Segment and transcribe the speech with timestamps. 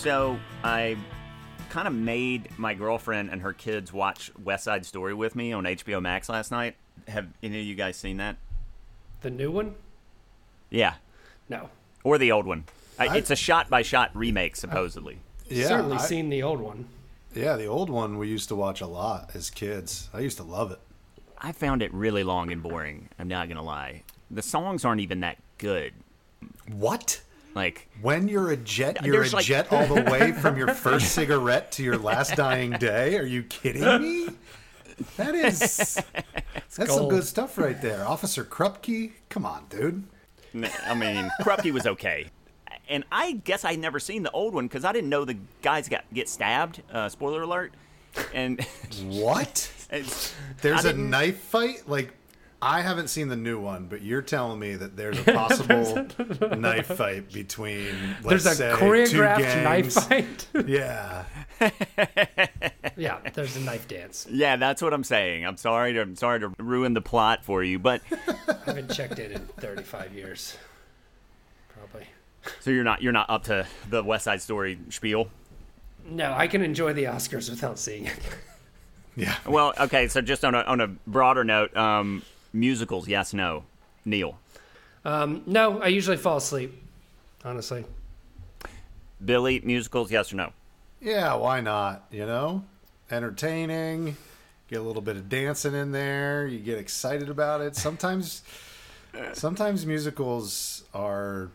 [0.00, 0.96] So I
[1.68, 5.64] kind of made my girlfriend and her kids watch West Side Story with me on
[5.64, 6.76] HBO Max last night.
[7.06, 8.36] Have any of you guys seen that?
[9.20, 9.74] The new one?
[10.70, 10.94] Yeah,
[11.50, 11.68] No.
[12.02, 12.64] or the old one?
[12.98, 15.18] I, I- it's a shot-by-shot remake, supposedly.
[15.50, 16.86] Yeah, Certainly I- seen the old one.
[17.34, 20.08] Yeah, the old one we used to watch a lot as kids.
[20.14, 20.78] I used to love it.
[21.36, 23.08] I found it really long and boring.
[23.18, 24.02] I'm not gonna lie.
[24.30, 25.92] The songs aren't even that good.
[26.72, 27.20] What?
[27.54, 31.12] Like, When you're a jet, you're a like- jet all the way from your first
[31.12, 33.16] cigarette to your last dying day.
[33.18, 34.28] Are you kidding me?
[35.16, 35.98] That is
[36.76, 38.06] that's some good stuff right there.
[38.06, 40.04] Officer Krupke, come on, dude.
[40.86, 42.26] I mean, Krupke was okay.
[42.88, 45.88] And I guess I never seen the old one because I didn't know the guys
[45.88, 46.82] got get stabbed.
[46.92, 47.72] Uh, spoiler alert.
[48.34, 48.60] And
[49.06, 49.70] What?
[49.90, 51.88] it's, There's I a didn't- knife fight?
[51.88, 52.12] Like
[52.62, 56.06] I haven't seen the new one, but you're telling me that there's a possible
[56.56, 60.46] knife fight between let's There's a say, two choreographed knife fight.
[60.66, 61.24] Yeah.
[62.96, 64.26] yeah, there's a knife dance.
[64.30, 65.46] Yeah, that's what I'm saying.
[65.46, 69.18] I'm sorry to I'm sorry to ruin the plot for you, but I haven't checked
[69.18, 70.58] it in 35 years.
[71.68, 72.06] Probably.
[72.60, 75.28] so you're not you're not up to the West Side Story spiel.
[76.06, 78.18] No, I can enjoy the Oscars without seeing it.
[79.16, 79.36] Yeah.
[79.46, 82.22] Well, okay, so just on a on a broader note, um,
[82.52, 83.64] musicals, yes, no,
[84.04, 84.38] Neil,
[85.04, 86.72] Um, no, I usually fall asleep.
[87.44, 87.84] Honestly.
[89.24, 90.52] Billy, musicals, yes or no?
[91.00, 92.04] Yeah, why not?
[92.10, 92.64] You know,
[93.10, 94.16] entertaining.
[94.68, 96.46] Get a little bit of dancing in there.
[96.46, 97.76] You get excited about it.
[97.76, 98.42] Sometimes,
[99.32, 101.50] sometimes musicals are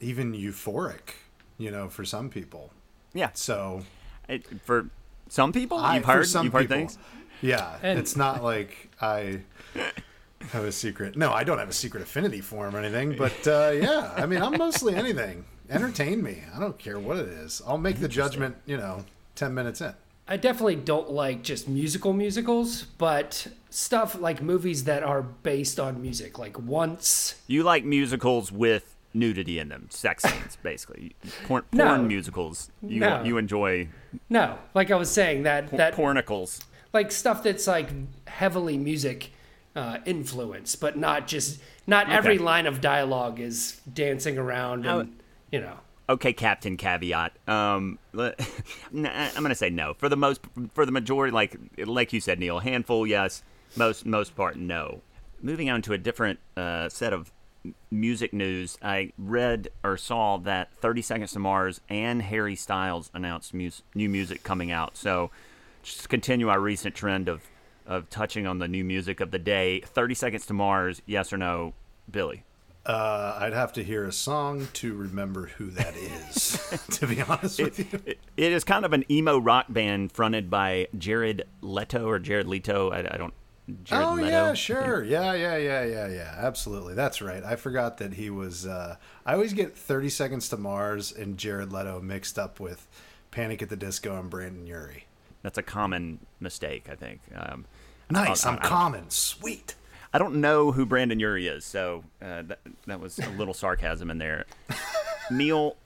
[0.00, 1.14] even euphoric.
[1.58, 2.70] You know, for some people.
[3.14, 3.82] Yeah, So
[4.28, 4.88] it, for
[5.28, 6.98] some people, I, you've for heard some you've heard people, things.
[7.42, 9.40] Yeah, And- it's not like I
[10.52, 11.16] have a secret.
[11.16, 13.16] No, I don't have a secret affinity for him or anything.
[13.16, 15.44] But uh, yeah, I mean, I'm mostly anything.
[15.70, 16.42] Entertain me.
[16.54, 17.60] I don't care what it is.
[17.66, 18.56] I'll make the judgment.
[18.66, 19.04] You know,
[19.34, 19.92] ten minutes in.
[20.30, 26.02] I definitely don't like just musical musicals, but stuff like movies that are based on
[26.02, 27.36] music, like Once.
[27.46, 31.16] You like musicals with nudity in them, sex scenes, basically.
[31.46, 31.86] Porn, No.
[31.86, 32.70] porn musicals.
[32.86, 33.22] You No.
[33.24, 33.88] you enjoy
[34.28, 36.62] No, like I was saying that that pornicles.
[36.92, 37.88] like stuff that's like
[38.26, 39.32] heavily music
[39.78, 45.20] uh, influence, but not just not every line of dialogue is dancing around and
[45.52, 45.78] you know.
[46.10, 47.32] Okay, Captain Caveat.
[47.46, 48.32] Um, I'm
[48.92, 50.40] gonna say no for the most
[50.74, 51.32] for the majority.
[51.32, 53.44] Like like you said, Neil, handful yes,
[53.76, 55.00] most most part no.
[55.40, 57.30] Moving on to a different uh, set of
[57.92, 63.54] music news, I read or saw that 30 Seconds to Mars and Harry Styles announced
[63.54, 64.96] mus- new music coming out.
[64.96, 65.30] So
[65.84, 67.42] just continue our recent trend of
[67.88, 69.80] of touching on the new music of the day.
[69.80, 71.72] 30 Seconds to Mars, yes or no,
[72.08, 72.44] Billy?
[72.86, 76.58] Uh, I'd have to hear a song to remember who that is.
[76.92, 78.00] to be honest with you.
[78.06, 82.46] It, it is kind of an emo rock band fronted by Jared Leto or Jared
[82.46, 82.90] Leto.
[82.90, 83.34] I, I don't.
[83.84, 84.28] Jared oh Leto.
[84.28, 85.04] yeah, sure.
[85.04, 86.34] Yeah, yeah, yeah, yeah, yeah.
[86.38, 86.94] Absolutely.
[86.94, 87.44] That's right.
[87.44, 88.66] I forgot that he was.
[88.66, 92.88] Uh, I always get Thirty Seconds to Mars and Jared Leto mixed up with
[93.30, 95.04] Panic at the Disco and Brendon Urie.
[95.42, 97.20] That's a common mistake, I think.
[97.34, 97.66] Um,
[98.10, 98.44] Nice.
[98.44, 99.10] I- I- I'm common.
[99.10, 99.74] Sweet.
[100.12, 104.10] I don't know who Brendon Urie is, so uh, that that was a little sarcasm
[104.10, 104.46] in there.
[105.30, 105.76] Neil,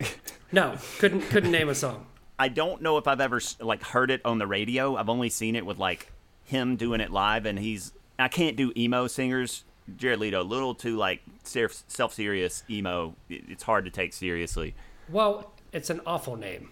[0.52, 2.06] No, couldn't couldn't name a song.
[2.38, 4.96] I don't know if I've ever like heard it on the radio.
[4.96, 6.12] I've only seen it with like
[6.44, 9.64] him doing it live, and he's I can't do emo singers.
[9.96, 13.14] Jared Leto, a little too like self serious emo.
[13.28, 14.74] It's hard to take seriously.
[15.08, 16.70] Well, it's an awful name.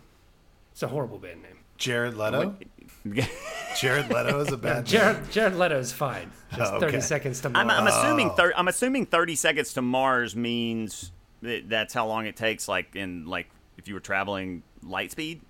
[0.72, 1.58] It's a horrible band name.
[1.76, 2.56] Jared Leto.
[3.78, 4.76] Jared Leto is a bad.
[4.84, 4.84] name.
[4.86, 6.30] Jared Jared is fine.
[6.56, 7.80] Just Oh, 30 seconds to I'm, Mars.
[7.80, 8.34] I'm assuming Oh.
[8.34, 11.12] thir- I'm assuming 30 seconds to Mars means
[11.42, 12.68] that that's how long it takes.
[12.68, 15.40] Like in like if you were traveling light speed,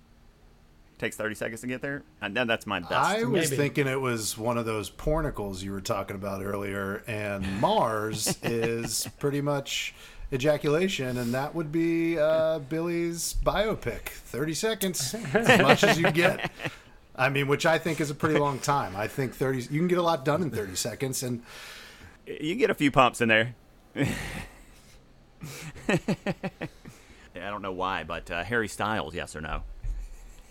[0.99, 2.03] takes 30 seconds to get there.
[2.21, 2.91] Uh, and then that's my best.
[2.93, 3.55] I was Maybe.
[3.63, 9.07] thinking it was one of those pornicles you were talking about earlier, and Mars is
[9.19, 9.93] pretty much
[10.31, 14.09] ejaculation, and that would be uh, Billy's biopic.
[14.09, 16.51] Thirty seconds, as much as you get.
[17.15, 18.95] I mean, which I think is a pretty long time.
[18.95, 21.23] I think 30, you can get a lot done in 30 seconds.
[21.23, 21.41] And
[22.27, 23.55] You get a few pumps in there.
[23.95, 24.05] I
[27.35, 29.63] don't know why, but uh, Harry Styles, yes or no?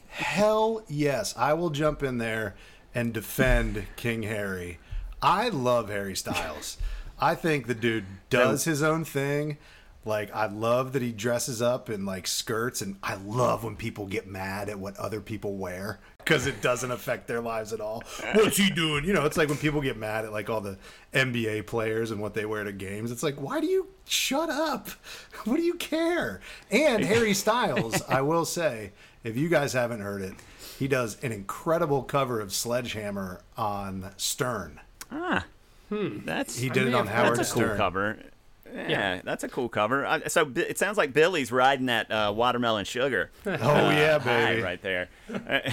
[0.09, 2.55] hell yes, I will jump in there
[2.95, 4.79] and defend King Harry.
[5.21, 6.79] I love Harry Styles.
[7.21, 9.59] I think the dude does his own thing.
[10.05, 14.07] Like I love that he dresses up in like skirts and I love when people
[14.07, 18.05] get mad at what other people wear because it doesn't affect their lives at all.
[18.35, 19.05] What's he doing?
[19.05, 20.79] You know, it's like when people get mad at like all the
[21.13, 23.11] NBA players and what they wear to games.
[23.11, 24.89] It's like, why do you shut up?
[25.45, 26.41] What do you care?
[26.73, 28.91] And Harry Styles, I will say,
[29.23, 30.35] if you guys haven't heard it,
[30.77, 34.81] he does an incredible cover of Sledgehammer on Stern.
[35.13, 35.45] Ah,
[35.91, 37.77] that's He did it on have heard Howard that's a cool Stern.
[37.77, 38.19] cover.
[38.75, 40.05] Yeah, that's a cool cover.
[40.05, 43.31] Uh, so it sounds like Billy's riding that uh, watermelon sugar.
[43.47, 43.51] Oh
[43.91, 44.63] yeah, high baby.
[44.63, 45.09] right there.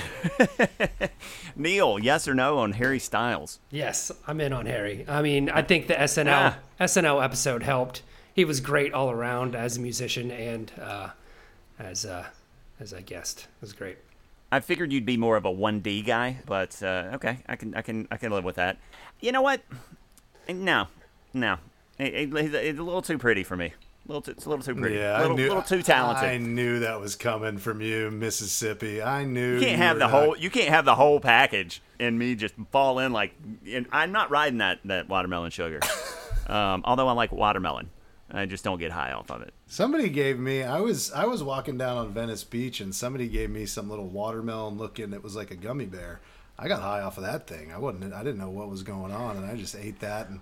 [1.56, 3.60] Neil, yes or no on Harry Styles?
[3.72, 5.06] Yes, I'm in on Harry.
[5.08, 6.58] I mean, I think the SNL Ah.
[6.80, 8.02] SNL episode helped.
[8.34, 11.10] He was great all around as a musician and uh,
[11.80, 12.26] as uh,
[12.80, 13.42] as a guest.
[13.42, 13.98] It was great.
[14.52, 17.82] I figured you'd be more of a 1D guy, but uh, okay, I can I
[17.82, 18.78] can I can live with that.
[19.20, 19.62] You know what?
[20.50, 20.88] No,
[21.34, 21.58] no,
[22.00, 23.68] It- it- it's a little too pretty for me.
[23.68, 24.96] A little too, it's a little too pretty.
[24.96, 26.26] Yeah, a little, I knew, little too talented.
[26.26, 29.02] I knew that was coming from you, Mississippi.
[29.02, 31.82] I knew you can't have were the not- whole you can't have the whole package
[32.00, 33.34] and me just fall in like
[33.72, 35.80] and I'm not riding that that watermelon sugar.
[36.48, 37.90] um, although I like watermelon,
[38.30, 39.54] I just don't get high off of it.
[39.68, 40.64] Somebody gave me.
[40.64, 44.08] I was I was walking down on Venice Beach, and somebody gave me some little
[44.10, 45.14] watermelon looking.
[45.14, 46.20] It was like a gummy bear.
[46.58, 47.72] I got high off of that thing.
[47.72, 48.14] I wasn't.
[48.14, 50.40] I didn't know what was going on, and I just ate that, and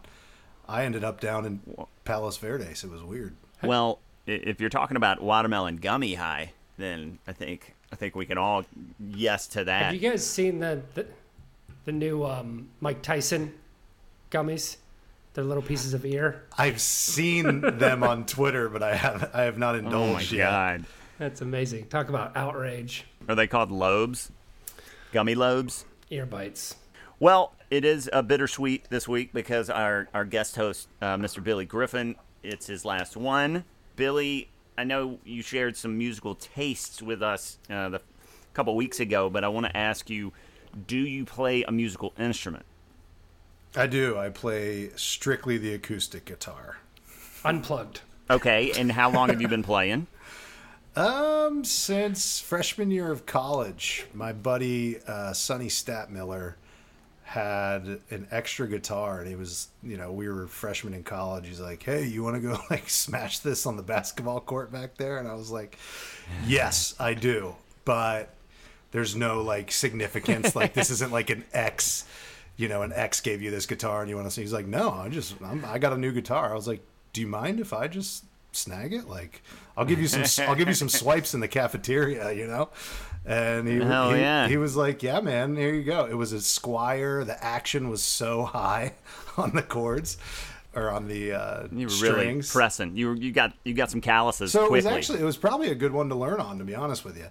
[0.68, 1.62] I ended up down in
[2.06, 2.84] Palos Verdes.
[2.84, 3.34] It was weird.
[3.64, 8.38] Well, if you're talking about watermelon gummy high, then I think I think we can
[8.38, 8.66] all
[9.00, 9.86] yes to that.
[9.86, 11.06] Have you guys seen the the,
[11.86, 13.54] the new um, Mike Tyson
[14.30, 14.78] gummies?
[15.34, 16.44] They're little pieces of ear.
[16.58, 20.32] I've seen them on Twitter, but I have I have not indulged oh my indulged
[20.34, 20.50] yet.
[20.50, 20.86] god,
[21.20, 21.88] That's amazing.
[21.88, 23.06] Talk about outrage.
[23.30, 24.30] are they called lobes?
[25.14, 25.86] Gummy lobes?
[26.12, 26.76] Ear bites.
[27.20, 31.42] Well, it is a bittersweet this week because our, our guest host, uh, Mr.
[31.42, 33.64] Billy Griffin, it's his last one.
[33.96, 39.00] Billy, I know you shared some musical tastes with us uh, the, a couple weeks
[39.00, 40.34] ago, but I want to ask you
[40.88, 42.66] do you play a musical instrument?
[43.76, 44.18] I do.
[44.18, 46.78] I play strictly the acoustic guitar.
[47.46, 48.02] Unplugged.
[48.30, 50.08] Okay, and how long have you been playing?
[50.96, 56.56] Um, since freshman year of college, my buddy uh, Sonny Statmiller
[57.24, 61.48] had an extra guitar, and he was, you know, we were freshmen in college.
[61.48, 64.98] He's like, "Hey, you want to go like smash this on the basketball court back
[64.98, 65.78] there?" And I was like,
[66.46, 67.56] "Yes, I do,"
[67.86, 68.34] but
[68.92, 70.56] there's no like significance.
[70.58, 72.04] like this isn't like an X,
[72.58, 74.42] you know, an X gave you this guitar and you want to see.
[74.42, 77.22] He's like, "No, I just I'm, I got a new guitar." I was like, "Do
[77.22, 79.08] you mind if I just snag it?
[79.08, 79.42] Like,
[79.78, 82.70] I'll give you some I'll give you some swipes in the cafeteria, you know."
[83.24, 84.48] And he Hell he, yeah.
[84.48, 87.26] he was like, "Yeah, man, here you go." It was a Squier.
[87.26, 88.94] The action was so high
[89.38, 90.18] on the chords
[90.74, 92.56] or on the uh, You were strings.
[92.56, 92.96] really pressing.
[92.96, 95.70] You were, you got you got some calluses So it was actually it was probably
[95.70, 97.28] a good one to learn on, to be honest with you.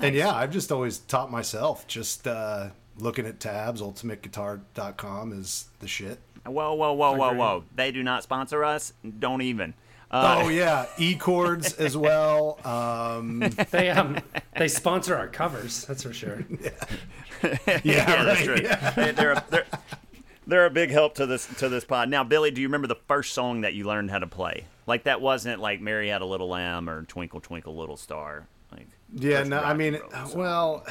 [0.00, 1.86] And yeah, I've just always taught myself.
[1.86, 2.68] Just uh,
[2.98, 6.18] looking at tabs, ultimateguitar.com is the shit.
[6.44, 7.64] whoa, whoa, whoa, whoa, whoa!
[7.74, 8.92] They do not sponsor us.
[9.18, 9.74] Don't even.
[10.10, 12.58] Uh, oh yeah, e chords as well.
[12.64, 14.18] Um, They um
[14.56, 15.84] they sponsor our covers.
[15.84, 16.44] That's for sure.
[17.42, 18.60] yeah, yeah, that's right, true.
[18.64, 18.90] yeah.
[18.90, 19.66] They- They're a, they're,
[20.46, 22.08] they're a big help to this to this pod.
[22.08, 24.64] Now, Billy, do you remember the first song that you learned how to play?
[24.86, 28.86] Like that wasn't like "Mary Had a Little Lamb" or "Twinkle Twinkle Little Star." Like
[29.14, 30.38] Yeah, no, I mean, roll song.
[30.40, 30.86] well,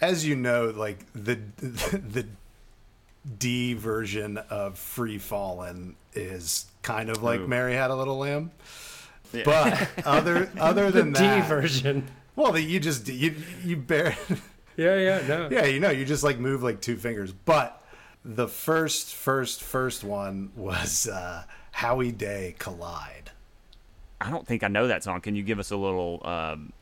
[0.00, 2.26] as you know, like the the
[3.38, 7.48] D version of Free Fallin' is kind of like Ooh.
[7.48, 8.50] Mary Had a Little Lamb.
[9.44, 12.08] But other other The than D that, version.
[12.36, 14.16] well, the, you just you you bear
[14.76, 15.48] Yeah, yeah, no.
[15.50, 17.32] yeah, you know, you just like move like two fingers.
[17.32, 17.82] But
[18.24, 21.42] the first first first one was uh,
[21.72, 23.32] Howie Day Collide.
[24.20, 25.20] I don't think I know that song.
[25.20, 26.72] Can you give us a little um,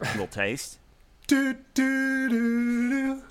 [0.00, 0.78] little taste?
[1.26, 3.22] Do, do, do, do,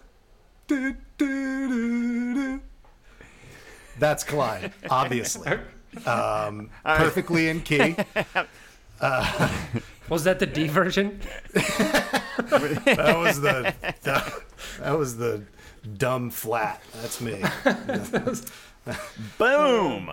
[0.67, 2.61] do, do, do.
[3.99, 5.51] That's Collide, obviously.
[6.05, 7.95] Um, perfectly in key.
[10.09, 11.19] Was that the D version?
[11.53, 14.33] That was the that,
[14.79, 15.43] that was the
[15.97, 16.81] dumb flat.
[17.01, 17.43] That's me.
[19.37, 20.11] Boom,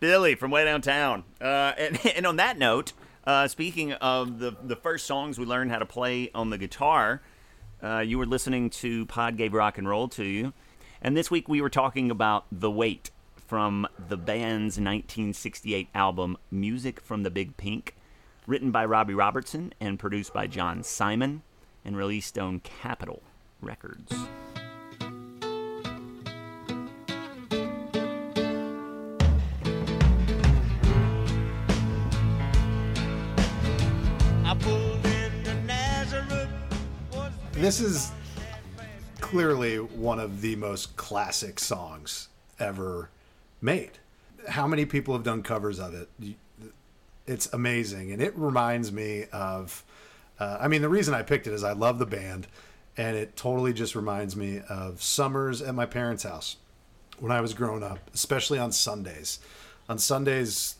[0.00, 1.24] Billy from way downtown.
[1.40, 2.92] Uh, and and on that note,
[3.26, 7.22] uh, speaking of the the first songs we learned how to play on the guitar,
[7.82, 10.52] Uh, you were listening to Pod Gave Rock and Roll to you.
[11.02, 13.10] And this week we were talking about The Weight
[13.46, 17.94] from the band's 1968 album Music from the Big Pink,
[18.46, 21.42] written by Robbie Robertson and produced by John Simon
[21.84, 23.22] and released on Capitol
[23.60, 24.12] Records.
[37.52, 38.12] This is
[39.20, 43.08] clearly one of the most classic songs ever
[43.64, 43.92] made.
[44.48, 46.08] How many people have done covers of it?
[47.26, 49.82] It's amazing, and it reminds me of.
[50.38, 52.46] Uh, I mean, the reason I picked it is I love the band,
[52.96, 56.56] and it totally just reminds me of summers at my parents' house
[57.18, 59.38] when I was growing up, especially on Sundays.
[59.88, 60.76] On Sundays,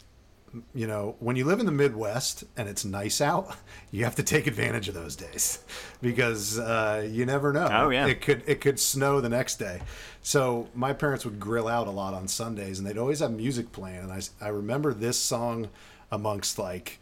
[0.74, 3.56] you know, when you live in the Midwest and it's nice out,
[3.90, 5.58] you have to take advantage of those days
[6.02, 7.68] because uh, you never know.
[7.70, 8.06] Oh, yeah.
[8.06, 9.80] it could it could snow the next day.
[10.22, 13.72] So my parents would grill out a lot on Sundays, and they'd always have music
[13.72, 14.00] playing.
[14.00, 15.68] And I I remember this song
[16.10, 17.00] amongst like.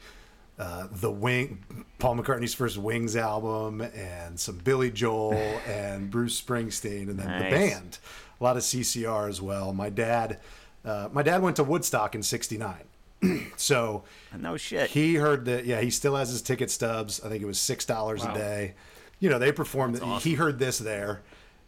[0.59, 1.65] Uh, the Wing,
[1.99, 5.33] Paul McCartney's first Wings album, and some Billy Joel
[5.67, 7.99] and Bruce Springsteen, and then the band.
[8.39, 9.73] A lot of CCR as well.
[9.73, 10.39] My dad,
[10.85, 12.75] uh, my dad went to Woodstock in '69,
[13.57, 14.05] so
[14.37, 14.91] No shit.
[14.91, 15.65] he heard that.
[15.67, 17.21] Yeah, he still has his ticket stubs.
[17.25, 18.75] I think it was six dollars a day.
[19.21, 20.03] You know, they performed.
[20.23, 21.23] He heard this there.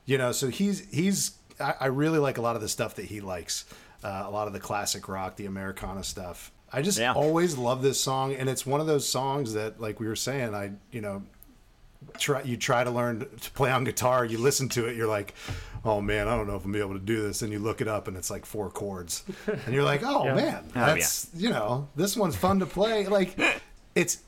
[0.06, 1.32] You know, so he's he's.
[1.60, 3.64] I, I really like a lot of the stuff that he likes.
[4.02, 6.50] Uh, a lot of the classic rock, the Americana stuff.
[6.72, 7.12] I just Yeah.
[7.14, 10.54] always love this song, and it's one of those songs that, like we were saying,
[10.54, 11.22] I you know
[12.18, 15.34] try you try to learn to play on guitar you listen to it you're like
[15.84, 17.42] oh man i don't know if i'm gonna be able to do this.
[17.42, 19.24] And you look it up and it's like four chords.
[19.46, 23.06] And you're like oh man Oh, that's you know this one's fun to play.
[23.06, 23.38] Like
[23.94, 24.18] it's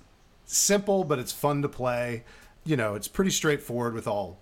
[0.44, 2.24] simple but it's fun to play.
[2.64, 4.38] You know it's pretty straightforward with all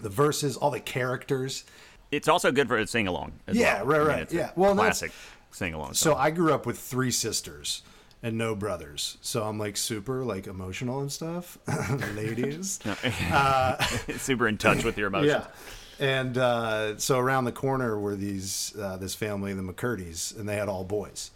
[0.00, 1.64] the verses all the characters.
[2.10, 3.32] It's also good for a sing along.
[3.50, 4.50] Yeah, right, right, it's a yeah.
[4.54, 5.12] Well, that's- classic
[5.50, 5.94] sing along.
[5.94, 7.82] so i grew up with three sisters
[8.26, 11.58] and no brothers so i'm like super like emotional and stuff
[12.16, 12.78] ladies
[14.16, 15.32] super in touch with your emotions.
[15.32, 15.46] Yeah.
[15.98, 20.56] And uh, so around the corner were these uh, this family, the McCurdy's, and they
[20.56, 21.30] had all boys.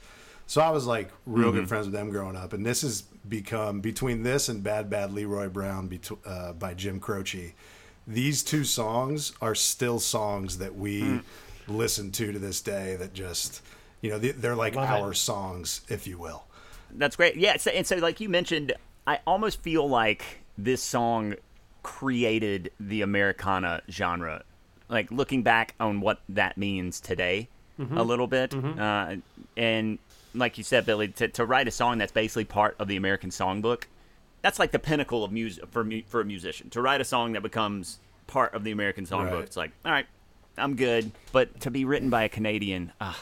[0.46, 3.80] So I was like real good friends with them growing up, and this has become
[3.80, 7.54] between this and Bad Bad Leroy Brown uh, by Jim Croce.
[8.06, 11.20] These two songs are still songs that we
[11.66, 12.96] listen to to this day.
[12.96, 13.62] That just
[14.02, 15.02] you know they- they're like Love it.
[15.02, 16.44] our songs, if you will.
[16.94, 17.36] That's great.
[17.36, 18.72] Yeah, so, and so like you mentioned,
[19.06, 21.34] I almost feel like this song
[21.82, 24.42] created the Americana genre.
[24.88, 29.16] Like looking back on what that means today, a little bit, uh,
[29.56, 29.98] and
[30.34, 33.30] like you said, Billy, to, to write a song that's basically part of the American
[33.30, 33.84] songbook,
[34.42, 36.68] that's like the pinnacle of music for mu- for a musician.
[36.70, 39.44] To write a song that becomes part of the American songbook, Right.
[39.44, 40.04] it's like, all right,
[40.58, 41.10] I'm good.
[41.32, 43.18] But to be written by a Canadian, ah,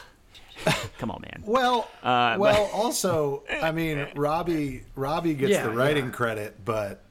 [0.97, 1.43] come on, man.
[1.45, 6.11] Well, Uh, well, also, I mean, Robbie Robbie gets Yeah, the writing yeah.
[6.11, 7.03] credit, but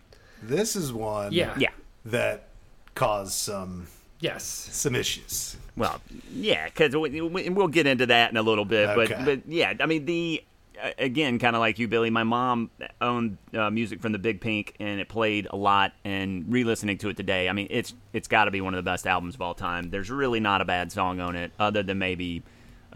[0.43, 1.55] this is one Yeah.
[1.59, 1.71] Yeah.
[2.07, 2.49] that
[2.95, 3.87] caused some
[4.21, 4.45] Yes.
[4.45, 5.57] some issues.
[5.76, 6.00] Well,
[6.33, 9.14] yeah, because we, we, we'll get into that in a little bit, Okay.
[9.17, 10.43] but but yeah, I mean the
[10.83, 12.09] uh, again, kind of like you, Billy.
[12.11, 15.93] My mom owned uh, music from the Big Pink, and it played a lot.
[16.05, 18.88] And re-listening to it today, I mean, it's it's got to be one of the
[18.88, 19.90] best albums of all time.
[19.90, 22.43] There's really not a bad song on it, other than maybe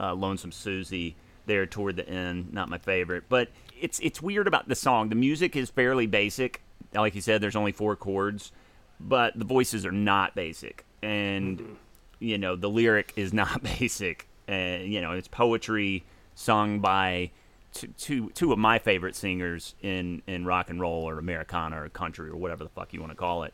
[0.03, 3.49] uh, "Lonesome Susie." There toward the end, not my favorite, but
[3.81, 5.09] it's it's weird about the song.
[5.09, 6.63] The music is fairly basic,
[6.95, 7.41] like you said.
[7.41, 8.53] There's only four chords,
[9.01, 11.79] but the voices are not basic, and
[12.21, 16.05] you know the lyric is not basic and you know it's poetry
[16.35, 17.31] sung by
[17.73, 21.89] two, two, two of my favorite singers in in rock and roll or americana or
[21.89, 23.53] country or whatever the fuck you want to call it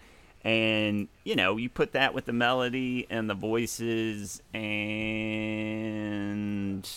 [0.49, 4.41] and you know you put that with the melody and the voices
[5.39, 6.89] and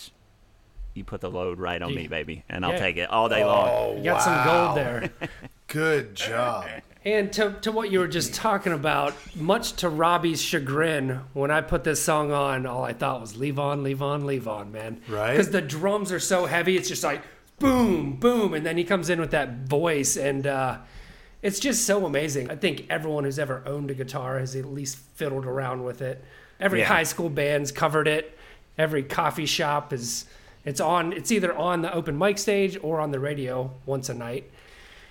[0.94, 2.78] you put the load right on me baby and i'll Yeah.
[2.78, 5.10] take it all day long Oh, You got some gold there.
[5.68, 6.66] Good job.
[7.04, 11.60] And to, to what you were just talking about, much to Robbie's chagrin, when I
[11.62, 15.00] put this song on, all I thought was Levon, leave on, Levon, man.
[15.08, 15.32] Right.
[15.32, 17.22] Because the drums are so heavy, it's just like
[17.58, 18.52] boom, boom.
[18.54, 20.78] And then he comes in with that voice, and uh,
[21.42, 22.50] it's just so amazing.
[22.50, 26.24] I think everyone who's ever owned a guitar has at least fiddled around with it.
[26.60, 26.86] Every Yeah.
[26.86, 28.38] high school band's covered it.
[28.78, 30.24] Every coffee shop is.
[30.64, 31.12] It's on.
[31.12, 34.48] It's either on the open mic stage or on the radio once a night.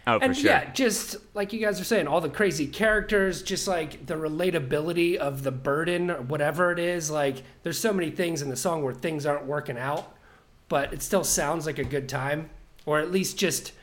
[0.07, 3.43] oh for And sure yeah, just like you guys are saying, all the crazy characters,
[3.43, 7.11] just like the relatability of the burden, or whatever it is.
[7.11, 10.15] Like, there's so many things in the song where things aren't working out,
[10.69, 12.49] but it still sounds like a good time,
[12.87, 13.73] or at least just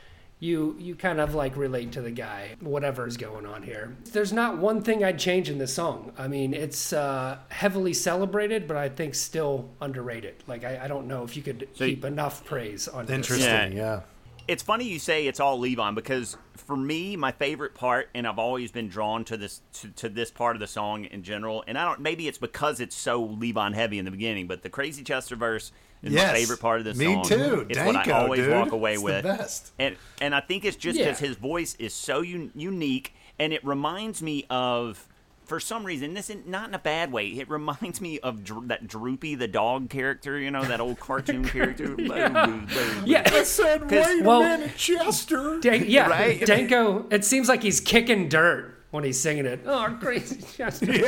[0.40, 3.96] you you kind of like relate to the guy, whatever is going on here.
[4.12, 6.12] There's not one thing I'd change in this song.
[6.16, 10.36] I mean, it's uh, heavily celebrated, but I think still underrated.
[10.46, 13.14] Like I, I don't know if you could So you- enough praise on this.
[13.14, 13.96] Interesting, Yeah.
[13.96, 14.00] yeah.
[14.46, 18.38] it's funny you say it's all Levon because for me, my favorite part, and I've
[18.38, 21.64] always been drawn to this to, to this part of the song in general.
[21.66, 24.70] And I don't maybe it's because it's so Levon heavy in the beginning, but the
[24.70, 26.32] Crazy Chester verse is Yes.
[26.32, 27.24] my favorite part of the Me song.
[27.24, 27.66] too.
[27.68, 28.52] It's what I Danko, always dude.
[28.52, 29.24] walk away It's the with.
[29.24, 29.72] best.
[29.78, 31.06] And and I think it's just Yeah.
[31.06, 35.06] because his voice is so un- unique, and it reminds me of.
[35.44, 37.28] For some reason, this is not in a bad way.
[37.28, 41.42] It reminds me of Dr- that Droopy the dog character, you know, that old cartoon
[41.42, 41.96] character.
[41.98, 45.58] Yeah, I said, wait well- a minute, Chester.
[45.58, 46.44] Dan- yeah, Right?
[46.44, 47.06] Danko.
[47.10, 49.60] It seems like he's kicking dirt when he's singing it.
[49.66, 50.92] Oh, crazy Chester.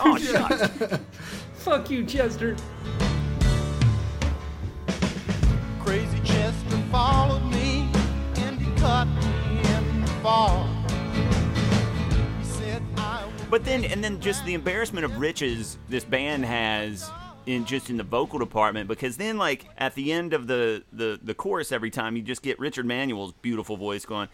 [0.02, 0.98] Oh, shucks.
[1.52, 2.56] Fuck you, Chester.
[5.78, 7.90] Crazy Chester followed me
[8.36, 10.66] and he cut me in the fall.
[12.38, 16.46] He said I would But then, and then just the embarrassment of riches this band
[16.46, 17.10] has
[17.44, 21.18] in just in the vocal department because then like at the end of the the
[21.22, 24.28] the chorus every time you just get Richard Manuel's beautiful voice going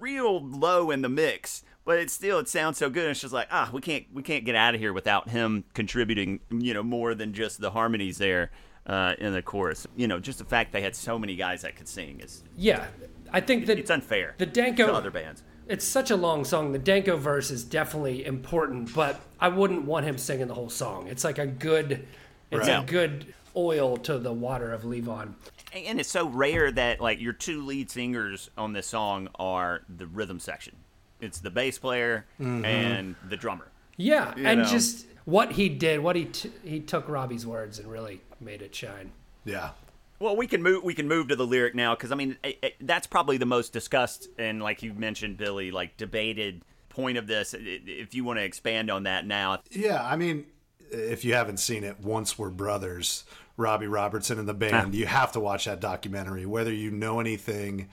[0.00, 3.48] real low in the mix but it's still it sounds so good it's just like
[3.50, 7.14] ah we can't we can't get out of here without him contributing you know more
[7.14, 8.50] than just the harmonies there
[8.86, 11.74] uh, in the chorus you know just the fact they had so many guys that
[11.76, 12.86] could sing is Yeah,
[13.32, 16.72] I think that it's unfair The Danko- to other bands it's such a long song.
[16.72, 21.06] The Danko verse is definitely important, but I wouldn't want him singing the whole song.
[21.08, 22.06] It's like a good,
[22.50, 22.82] it's Right.
[22.82, 25.32] a good oil to the water of Levon.
[25.72, 30.06] and it's so rare that like your two lead singers on this song are the
[30.06, 30.76] rhythm section.
[31.24, 32.64] It's the bass player mm-hmm.
[32.64, 33.68] and the drummer.
[33.96, 34.68] Yeah, and know.
[34.68, 38.74] just what he did, what he t- he took Robbie's words and really made it
[38.74, 39.12] shine.
[39.44, 39.70] Yeah.
[40.18, 40.84] Well, we can move.
[40.84, 43.46] We can move to the lyric now because I mean it, it- that's probably the
[43.46, 47.54] most discussed and like you mentioned, Billy, like debated point of this.
[47.58, 50.46] If you want to expand on that now, Yeah, I mean,
[50.90, 53.24] if you haven't seen it, Once Were Brothers,
[53.56, 54.96] Robbie Robertson and the band, ah.
[54.96, 56.46] you have to watch that documentary.
[56.46, 57.88] Whether you know anything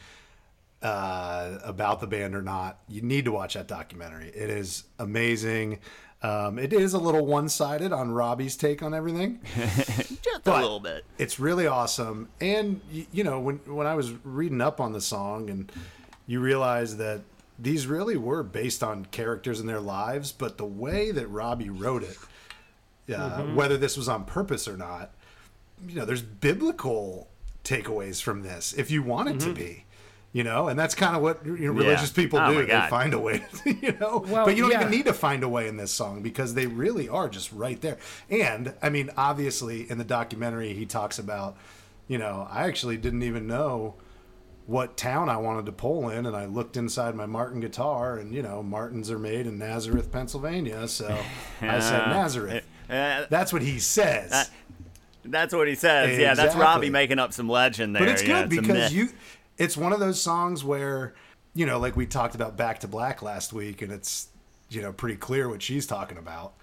[0.82, 4.30] uh, about the band or not, you need to watch that documentary.
[4.30, 5.80] It is amazing.
[6.24, 9.39] Um, it is a little one sided on Robbie's take on everything.
[9.56, 11.04] just a little bit.
[11.17, 12.30] It's really awesome.
[12.39, 15.72] And y- you know, when when I was reading up on the song and
[16.28, 17.22] you realize that
[17.58, 22.04] these really were based on characters in their lives, but the way that Robbie wrote
[22.04, 22.17] it,
[23.15, 25.12] uh, whether this was on purpose or not,
[25.88, 27.30] you know, there's biblical
[27.63, 29.86] takeaways from this if you want it to be.
[30.34, 33.13] You know, and that's kind of what you know, religious people Oh, do they find
[33.13, 34.24] a way, you know.
[34.26, 34.80] Well, but you don't yeah.
[34.82, 37.82] even need to find a way in this song because they really are just right
[37.82, 37.98] there.
[38.30, 41.58] And I mean, obviously, in the documentary, he talks about,
[42.08, 43.96] you know, I actually didn't even know
[44.67, 48.34] what town I wanted to pull in, and I looked inside my Martin guitar, and
[48.34, 50.88] you know, Martins are made in Nazareth, Pennsylvania.
[50.88, 51.13] So
[51.60, 52.63] I said Nazareth.
[52.89, 54.50] Uh, That's what he says.
[55.26, 56.17] that's what he says.
[56.17, 58.02] Yeah, that's Robbie making up some legend there.
[58.02, 59.10] but it's yeah, good it's because you
[59.62, 61.13] it's one of those songs where
[61.54, 64.28] you know like we talked about back to black last week and it's
[64.69, 66.54] you know pretty clear what she's talking about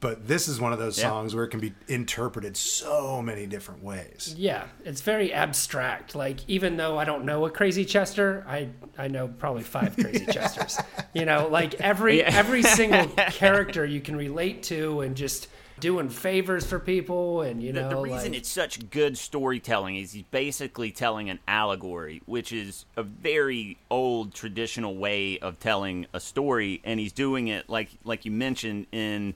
[0.00, 1.08] but this is one of those Yeah.
[1.08, 6.14] songs where it can be interpreted so many different ways Yeah, it's very abstract.
[6.14, 10.24] Like even though I don't know a crazy Chester, I I know probably five crazy
[10.36, 10.78] Chesters.
[11.14, 12.30] You know, like every Yeah.
[12.32, 13.08] every single
[13.42, 15.48] character you can relate to and just
[15.80, 19.96] doing favors for people and you The, know the reason like, it's such good storytelling
[19.96, 26.06] is he's basically telling an allegory, which is a very old traditional way of telling
[26.12, 29.34] a story, and he's doing it like like you mentioned in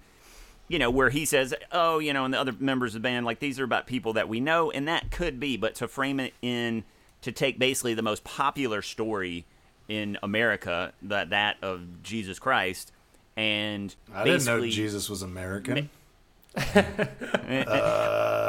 [0.68, 3.26] you know where he says, "Oh, you know," and the other members of the band
[3.26, 6.20] like these are about people that we know, and that could be, but to frame
[6.20, 6.85] it in
[7.22, 9.44] to take basically the most popular story
[9.88, 12.92] in America, that that of Jesus Christ,
[13.37, 15.88] and i didn't know jesus was american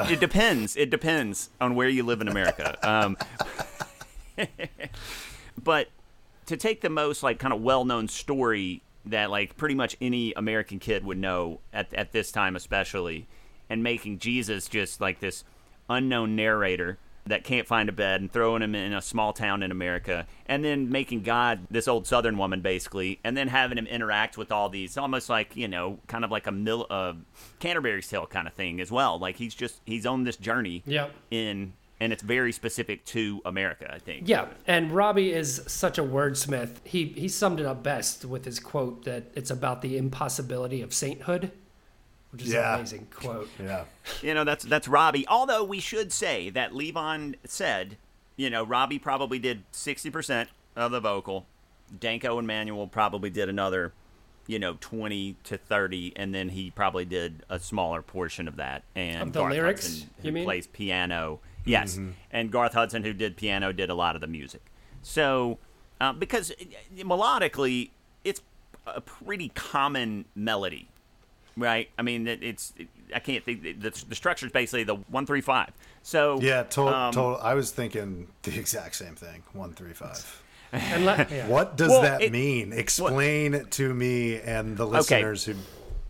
[0.09, 0.75] it depends.
[0.75, 2.77] It depends on where you live in America.
[2.87, 3.17] Um,
[5.63, 5.87] but
[6.47, 10.79] to take the most like kind of well-known story that like pretty much any American
[10.79, 13.27] kid would know at at this time, especially,
[13.69, 15.43] and making Jesus just like this
[15.89, 19.71] unknown narrator that can't find a bed and throwing him in a small town in
[19.71, 24.38] America, and then making God this old Southern woman basically, and then having him interact
[24.38, 27.13] with all these almost like you know kind of like a mil- uh,
[27.59, 29.17] Canterbury's Tale kind of thing as well.
[29.19, 31.12] Like he's just he's on this journey Yep.
[31.31, 34.27] in, and it's very specific to America, I think.
[34.27, 36.77] Yeah, and Robbie is such a wordsmith.
[36.83, 40.93] He he summed it up best with his quote that it's about the impossibility of
[40.93, 41.51] sainthood.
[42.33, 42.73] Which is Yeah.
[42.73, 43.49] an amazing quote.
[43.59, 43.85] Yeah.
[44.21, 45.25] You know, that's that's Robbie.
[45.27, 47.97] Although we should say that Levon said,
[48.35, 51.45] you know, Robbie probably did sixty percent of the vocal.
[51.99, 53.93] Danko and Manuel probably did another,
[54.47, 58.83] you know, twenty to thirty, and then he probably did a smaller portion of that.
[58.95, 60.43] And Of the Garth lyrics, Hudson, you who mean?
[60.45, 61.99] plays piano, yes,
[62.31, 64.61] and Garth Hudson, who did piano, did a lot of the music.
[65.03, 65.59] So,
[66.01, 66.55] uh, because uh,
[67.03, 67.91] melodically,
[68.23, 68.41] it's
[68.87, 70.87] a pretty common melody
[71.57, 71.89] right?
[71.97, 75.25] I mean, it, it's it, I can't think the, the structure is basically the one
[75.25, 75.71] three five.
[76.01, 76.93] So Yeah, total.
[76.93, 79.43] um, total I was thinking the exact same thing.
[79.53, 80.41] One three five.
[80.71, 81.47] And le- yeah.
[81.55, 82.73] What does Well, that it- mean?
[82.73, 85.55] Explain to me and the listeners who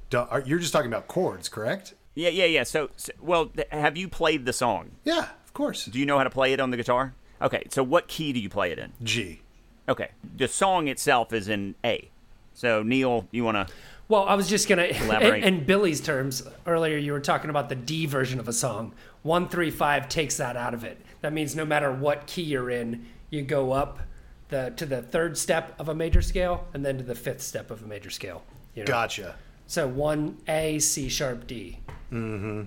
[0.09, 0.31] don't.
[0.31, 1.93] Are, you're just talking about chords, correct?
[2.15, 2.63] Yeah, yeah, yeah.
[2.63, 4.91] So, so well, th- have you played the song?
[5.03, 5.85] Yeah, of course.
[5.85, 7.13] Do you know how to play it on the guitar?
[7.41, 8.93] Okay, so what key do you play it in?
[9.03, 9.41] G.
[9.89, 12.09] Okay, the song itself is in A.
[12.53, 13.73] So Neil, you want to?
[14.13, 14.83] Well, I was just gonna,
[15.21, 18.93] in, in Billy's terms earlier, you were talking about the D version of a song.
[19.23, 21.03] One three five takes that out of it.
[21.21, 24.01] That means no matter what key you're in, you go up
[24.49, 27.71] the to the third step of a major scale and then to the fifth step
[27.71, 28.43] of a major scale.
[28.75, 28.87] You know?
[28.87, 29.33] Gotcha.
[29.65, 31.79] So one A C sharp D.
[32.11, 32.65] Mm-hmm.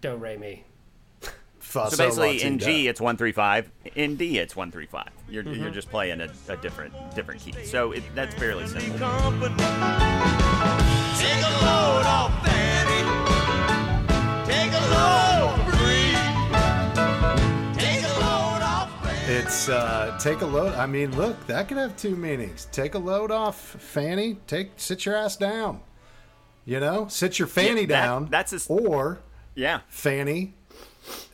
[0.00, 0.64] Do re mi.
[1.70, 2.90] Fa, So sol, basically, la, in ti, G da.
[2.90, 3.70] it's one three five.
[3.94, 5.10] In D it's one three five.
[5.28, 7.52] You're you're just playing a, a different different key.
[7.64, 8.98] So it, that's fairly simple.
[8.98, 9.54] company.
[11.16, 13.02] Take a load off Fanny.
[14.50, 16.12] Take a load free.
[17.80, 19.32] Take a load off Fanny.
[19.34, 20.74] It's uh, take a load.
[20.74, 22.66] I mean, look, that could have two meanings.
[22.72, 24.38] Take a load off, Fanny.
[24.48, 25.80] Take sit your ass down.
[26.64, 28.26] You know, sit your fanny Yeah, that- down.
[28.30, 29.20] that's a s- or
[29.54, 29.80] Yeah.
[29.88, 30.54] Fanny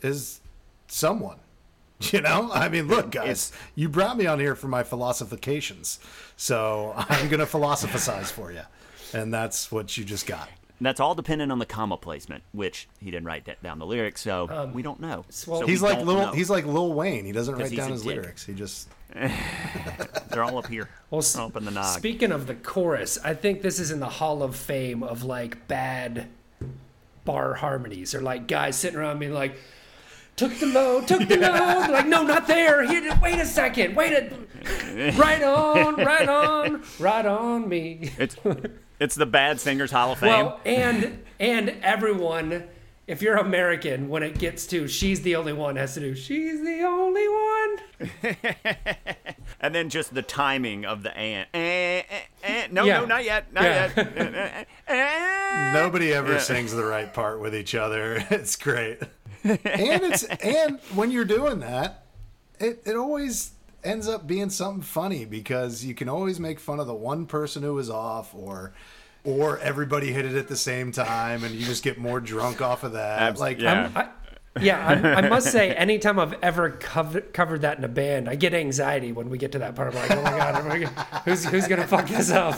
[0.03, 0.41] is
[0.89, 1.39] someone.
[2.13, 5.99] You know, I mean, look, guys, you brought me on here for my philosophications,
[6.37, 8.61] so I'm gonna philosophize for you,
[9.15, 10.47] and that's what you just got.
[10.79, 14.21] That's all dependent on the comma placement, which he didn't write that down the lyrics,
[14.21, 15.25] so um, we don't know.
[15.47, 16.23] well- So He's like don't little.
[16.27, 16.33] know.
[16.33, 17.25] He's like Lil Wayne.
[17.25, 18.17] He doesn't write down his dick.
[18.17, 18.45] lyrics.
[18.45, 18.91] He just
[20.31, 20.91] They're all up here.
[21.11, 21.97] Well, s- up in the nog.
[21.99, 25.67] Speaking of the chorus, I think this is in the Hall of Fame of like
[25.67, 26.29] bad
[27.27, 29.59] bar harmonies or like guys sitting around being like,
[30.37, 31.91] took the low, took the load.
[31.91, 32.87] like, no, not there.
[32.87, 33.95] Here, wait a second.
[33.95, 34.37] Wait a.
[35.17, 38.11] Right on, right on, right on me.
[38.19, 38.37] It's
[38.99, 40.29] it's the Bad Singers Hall of Fame.
[40.31, 42.65] Well, and and everyone,
[43.07, 46.65] if you're American, when it gets to she's the only one, has to do she's
[46.65, 48.37] the only one.
[49.61, 51.47] and then just the timing of the and.
[51.55, 52.56] Eh, eh, eh.
[52.73, 52.99] No, Yeah.
[53.01, 54.67] no, not yet, not Yeah.
[54.89, 55.73] yet.
[55.73, 56.39] Nobody ever Yeah.
[56.39, 58.25] sings the right part with each other.
[58.31, 58.99] It's great.
[59.45, 62.05] and it's and when you're doing that,
[62.59, 63.53] it, it always
[63.85, 67.63] ends up being something funny because you can always make fun of the one person
[67.63, 68.73] who was off or
[69.25, 72.83] or everybody hit it at the same time and you just get more drunk off
[72.85, 73.21] of that.
[73.23, 73.91] Abs- like yeah.
[73.95, 74.09] I,
[74.61, 78.35] yeah, I, I must say, anytime I've ever covered covered that in a band, I
[78.35, 79.95] get anxiety when we get to that part.
[79.95, 80.87] I'm like, oh my god, gonna-
[81.25, 82.57] who's who's gonna fuck this up?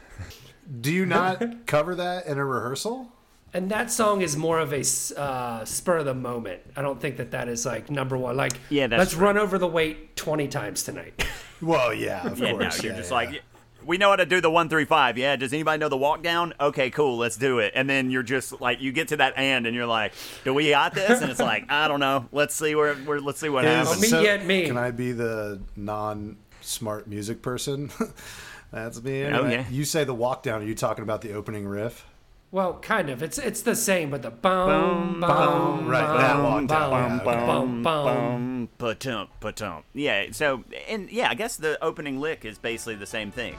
[0.80, 3.12] do you not cover that in a rehearsal?
[3.52, 4.84] And that song is more of a
[5.20, 6.60] uh, spur of the moment.
[6.76, 8.36] I don't think that that is like number one.
[8.36, 9.22] Like, Yeah, that's let's true.
[9.24, 11.26] run over the weight twenty times tonight.
[11.60, 12.82] Well, yeah, of Yeah, no, course.
[12.82, 13.14] you're yeah, just yeah.
[13.16, 13.42] like,
[13.84, 15.16] we know how to do the one three five.
[15.18, 16.54] Yeah, does anybody know the walk down?
[16.60, 17.72] Okay, cool, let's do it.
[17.74, 20.12] And then you're just like, you get to that end, and you're like,
[20.44, 21.20] do we got this?
[21.20, 22.26] And it's like, I don't know.
[22.32, 24.12] Let's see where, where let's see what Is- happens.
[24.12, 24.66] me yet me.
[24.66, 27.90] Can I be the non-smart music person?
[28.72, 29.24] That's me.
[29.24, 29.64] Oh, yeah.
[29.68, 30.62] You say the walk down.
[30.62, 32.06] Are you talking about the opening riff?
[32.52, 33.22] Well, kind of.
[33.22, 35.86] It's it's the same, but the boom, boom, boom.
[35.88, 37.82] Right, that boom, down, boom, boom, boom.
[37.82, 39.84] Bum, pa-tum, pa-tum.
[39.94, 43.56] Yeah, so, and yeah, I guess the opening lick is basically the same thing,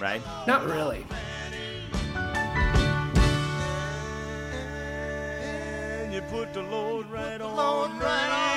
[0.00, 0.22] right?
[0.46, 1.04] Not really.
[6.02, 8.49] And you put the load right on, right on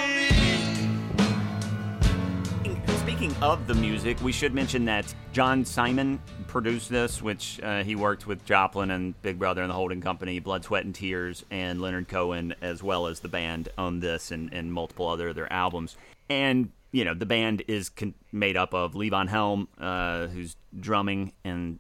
[3.24, 7.96] Speaking of the music, we should mention that John Simon produced this, which uh, he
[7.96, 11.82] worked with Joplin and Big Brother and the Holding Company, Blood, Sweat, and Tears, and
[11.82, 15.96] Leonard Cohen, as well as the band on this and, and multiple other their albums.
[16.30, 21.32] And, you know, the band is con- made up of Levon Helm, uh, who's drumming
[21.46, 21.80] and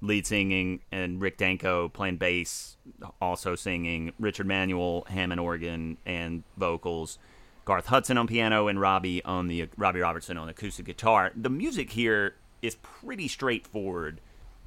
[0.00, 2.76] lead singing, and Rick Danko playing bass,
[3.20, 7.18] also singing, Richard Manuel, Hammond organ, and vocals.
[7.64, 11.32] Garth Hudson on piano and Robbie on the Robbie Robertson on acoustic guitar.
[11.36, 14.20] The music here is pretty straightforward,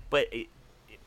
[0.09, 0.47] but it,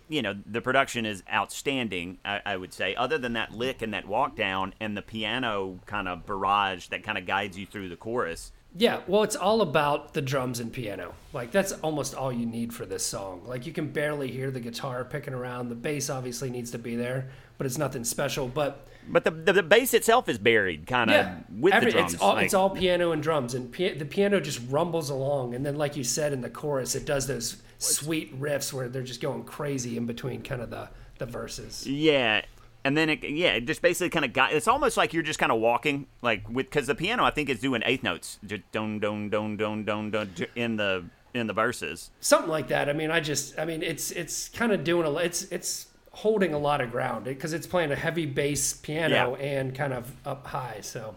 [0.09, 2.19] you know the production is outstanding.
[2.25, 5.79] I, I would say, other than that lick and that walk down and the piano
[5.87, 8.53] kind of barrage that kind of guides you through the chorus.
[8.79, 11.15] Yeah, well, it's all about the drums and piano.
[11.33, 13.43] Like that's almost all you need for this song.
[13.47, 15.71] Like you can barely hear the guitar picking around.
[15.71, 18.49] The bass obviously needs to be there, but it's nothing special.
[18.49, 21.99] But But the, the the bass itself is buried, kind of yeah, with every- the
[21.99, 22.15] drums.
[22.15, 25.55] It's all, like- it's all piano and drums, and the piano just rumbles along.
[25.55, 29.03] And then, like you said in the chorus, it does those sweet riffs where they're
[29.03, 30.89] just going crazy in between kind of the
[31.19, 31.87] the verses.
[31.87, 32.43] Yeah,
[32.85, 34.53] and then it yeah, it just basically kind of got.
[34.53, 37.49] It's almost like you're just kind of walking like with because the piano I think
[37.49, 41.53] is doing eighth notes, just don don don don don don in the in the
[41.53, 42.11] verses.
[42.21, 42.89] something like that.
[42.89, 45.87] I mean, I just, I mean, it's it's kind of doing a, it's it's
[46.17, 49.47] holding a lot of ground eh, because it's playing a heavy bass piano Yeah.
[49.47, 50.79] and kind of up high.
[50.81, 51.15] So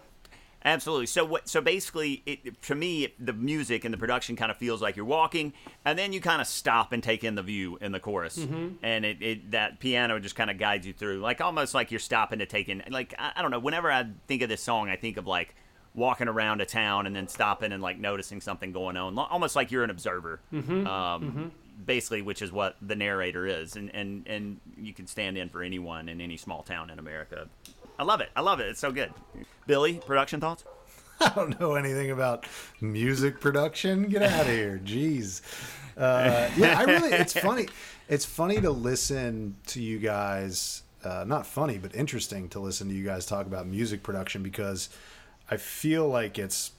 [0.66, 1.06] Absolutely.
[1.06, 1.48] So what?
[1.48, 4.98] So basically, it, to me, it, the music and the production kind of feels like
[4.98, 5.54] you're walking,
[5.86, 8.76] and then you kind of stop and take in the view in the chorus, mm-hmm.
[8.84, 12.00] and it, it that piano just kind of guides you through, like almost like you're
[12.00, 12.84] stopping to take in.
[12.90, 13.60] Like I, I don't know.
[13.60, 15.56] Whenever I think of this song, I think of like
[15.96, 19.72] walking around a town and then stopping and like noticing something going on, almost like
[19.72, 20.42] you're an observer.
[20.54, 20.86] Mm-hmm.
[20.86, 21.48] Um, mm-hmm.
[21.84, 25.63] Basically, which is what the narrator is, and, and and you can stand in for
[25.63, 27.48] anyone in any small town in America.
[27.98, 28.30] I love it.
[28.36, 28.68] I love it.
[28.68, 29.13] It's so good.
[29.68, 30.63] Billy, production thoughts?
[31.22, 32.46] I don't know anything about
[32.80, 34.08] music production.
[34.08, 35.42] Get out of here, jeez.
[35.98, 37.12] Uh, yeah, I really.
[37.12, 37.68] It's funny.
[38.08, 40.84] It's funny to listen to you guys.
[41.04, 44.89] Uh, not funny, but interesting to listen to you guys talk about music production because
[45.50, 46.72] I feel like it's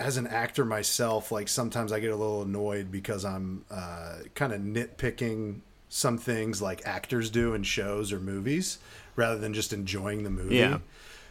[0.00, 1.30] as an actor myself.
[1.30, 6.62] Like sometimes I get a little annoyed because I'm uh, kind of nitpicking some things
[6.62, 8.78] like actors do in shows or movies
[9.16, 10.56] rather than just enjoying the movie.
[10.56, 10.78] Yeah.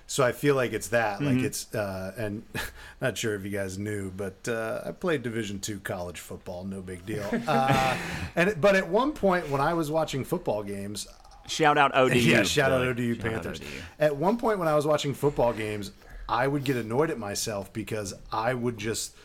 [0.06, 2.44] So I feel like it's that, like it's, uh, and
[3.02, 6.82] not sure if you guys knew, but uh, I played Division two college football, no
[6.82, 7.30] big deal.
[7.48, 7.98] Uh,
[8.36, 11.08] and but at one point when I was watching football games,
[11.48, 12.16] Shout out ODU.
[12.20, 12.82] yeah, shout out.
[12.82, 13.60] ODU Shout out Panthers.
[13.60, 13.68] ODU.
[14.00, 15.92] At one point when I was watching football games,
[16.30, 19.16] I would get annoyed at myself because I would just,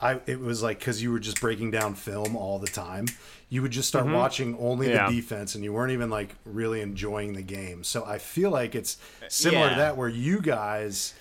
[0.00, 3.06] I it was like because you were just breaking down film all the time.
[3.48, 5.08] You would just start watching only Yeah.
[5.08, 7.82] the defense, and you weren't even like really enjoying the game.
[7.84, 9.70] So I feel like it's similar Yeah.
[9.70, 11.14] to that, where you guys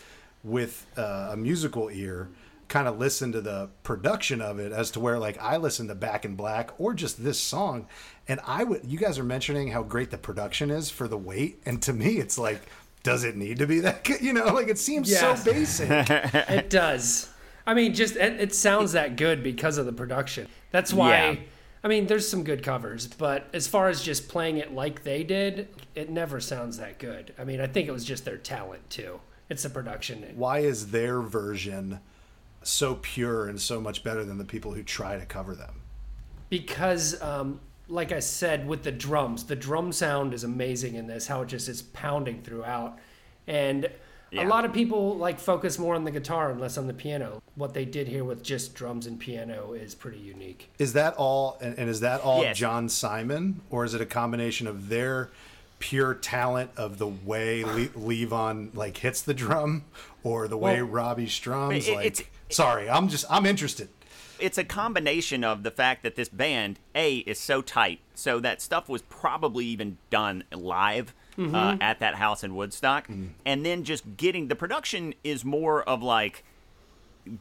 [0.44, 2.30] with uh, a musical ear
[2.68, 5.96] kind of listen to the production of it as to where like I listen to
[5.96, 7.88] Back in Black or just this song
[8.28, 11.62] and I would you guys are mentioning how great the production is for the weight
[11.66, 12.62] and to me it's like
[13.08, 14.22] does it need to be that good?
[14.22, 15.44] you know like it seems Yes.
[15.44, 17.30] so basic it does.
[17.66, 20.48] I mean, just it, it sounds that good because of the production.
[20.72, 21.10] That's why.
[21.32, 21.36] Yeah.
[21.84, 25.24] I mean, there's some good covers, but as far as just playing it like they
[25.24, 27.34] did, it never sounds that good.
[27.38, 29.20] I mean, I think it was just their talent too.
[29.50, 30.24] It's the production.
[30.36, 32.00] why is their version
[32.64, 35.82] so pure and so much better than the people who try to cover them
[36.50, 41.28] because um, like i said with the drums the drum sound is amazing in this
[41.28, 42.98] how it just is pounding throughout
[43.48, 43.90] and
[44.30, 44.46] Yeah.
[44.46, 47.42] a lot of people like focus more on the guitar and less on the piano
[47.56, 51.58] what they did here with just drums and piano is pretty unique Is that all?
[51.62, 52.58] And, and is that all Yes.
[52.58, 55.30] John Simon, or is it a combination of their
[55.80, 59.86] pure talent of the way Le- Levon like hits the drum,
[60.24, 61.88] or the way Well, Robbie strums?
[61.88, 63.88] it- like, it's- sorry, I'm just I'm interested.
[64.40, 68.62] It's a combination of the fact that this band a is so tight so that
[68.62, 73.08] stuff was probably even done live uh, at that house in woodstock.
[73.46, 76.44] And then just getting the production is more of like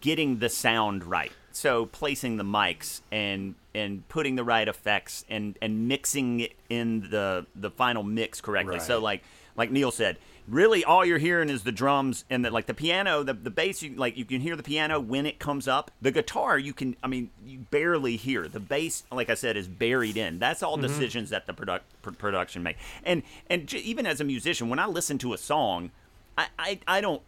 [0.00, 1.32] getting the sound right.
[1.52, 7.08] So placing the mics and and putting the right effects and and mixing it in
[7.10, 8.78] the the final mix correctly.
[8.80, 9.22] So like
[9.56, 13.22] like neil said really all you're hearing is the drums and the like the piano
[13.22, 16.10] the, the bass you, like you can hear the piano when it comes up the
[16.10, 20.16] guitar you can i mean you barely hear the bass like i said is buried
[20.16, 20.86] in that's all mm-hmm.
[20.86, 24.78] decisions that the product pr- production make and and j- even as a musician when
[24.78, 25.90] i listen to a song
[26.38, 27.22] i i, I don't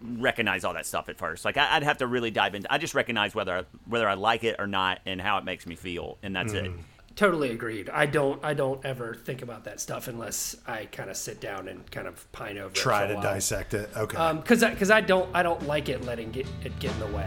[0.00, 1.44] recognize all that stuff at first.
[1.44, 2.72] Like I, I'd have to really dive into.
[2.72, 5.66] I just recognize whether I, whether I like it or not and how it makes
[5.66, 6.66] me feel, and that's it.
[6.66, 6.78] Mm.
[7.18, 11.16] Totally agreed i don't i don't ever think about that stuff unless i kind of
[11.16, 13.34] sit down and kind of pine over Try it for to a while.
[13.34, 13.90] dissect it.
[13.96, 14.16] Okay.
[14.16, 17.06] um because because I, don't i don't like it letting get, it get in the
[17.08, 17.26] way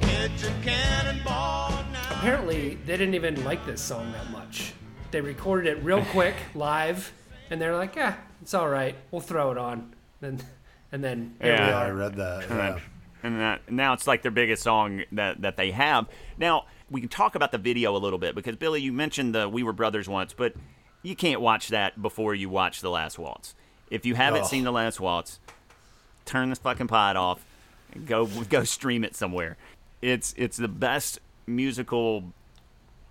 [0.00, 2.06] Get your cannonball now.
[2.10, 4.72] apparently they didn't even like this song that much.
[5.10, 7.12] They recorded it real quick live,
[7.50, 8.94] and they're like, "Yeah, it's all right.
[9.10, 10.42] We'll throw it on." And
[10.96, 11.68] and then here we Yeah.
[11.68, 12.42] yeah, I read that.
[12.44, 12.56] And, yeah.
[12.72, 12.80] that,
[13.22, 16.06] and that, now it's like their biggest song that that they have.
[16.38, 19.48] Now we can talk about the video a little bit because Billy, you mentioned the
[19.48, 20.54] We Were Brothers once, but
[21.02, 23.54] you can't watch that before you watch the Last Waltz.
[23.90, 24.46] If you haven't Oh.
[24.46, 25.38] seen the Last Waltz,
[26.24, 27.44] turn this fucking pod off
[27.92, 29.56] and go go stream it somewhere.
[30.02, 32.24] It's it's the best musical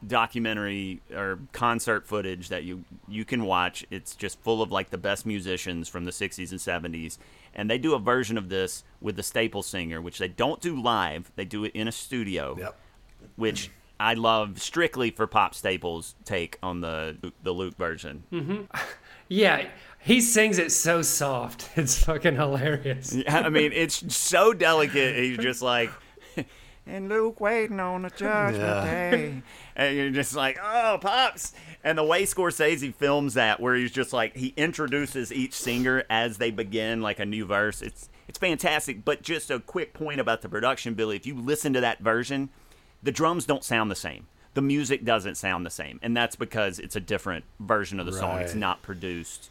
[0.05, 3.85] documentary or concert footage that you you can watch.
[3.89, 7.17] It's just full of like the best musicians from the 60s and 70s,
[7.55, 10.79] and they do a version of this with the staple singer, which they don't do
[10.81, 11.31] live.
[11.35, 12.75] They do it in a studio, Yep.
[13.35, 18.23] which I love strictly for Pop Staples' take on the the Luke version.
[18.31, 18.63] Mm-hmm.
[19.27, 21.69] Yeah, he sings it so soft.
[21.75, 23.11] It's fucking hilarious.
[23.11, 25.15] Yeah, I mean, it's so delicate.
[25.17, 25.89] He's just like,
[26.87, 29.11] and Luke waiting on the judgment Yeah.
[29.11, 29.41] day.
[29.77, 31.53] And you're just like, oh, Pops.
[31.83, 36.37] And the way Scorsese films that, where he's just like, he introduces each singer as
[36.37, 37.81] they begin, like a new verse.
[37.81, 39.03] It's it's fantastic.
[39.03, 41.15] But just a quick point about the production, Billy.
[41.17, 42.49] If you listen to that version,
[43.03, 44.27] the drums don't sound the same.
[44.53, 45.99] The music doesn't sound the same.
[46.01, 48.39] And that's because it's a different version of the song.
[48.39, 49.49] It's not produced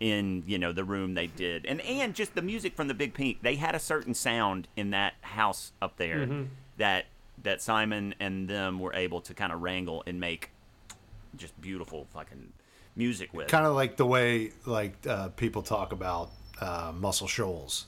[0.00, 3.14] in you know the room they did and and just the music from the big
[3.14, 7.06] pink they had a certain sound in that house up there that
[7.42, 10.50] that simon and them were able to kind of wrangle and make
[11.36, 12.52] just beautiful fucking
[12.96, 16.30] music with Kind of like the way like uh, people talk about
[16.60, 17.86] uh, Muscle Shoals.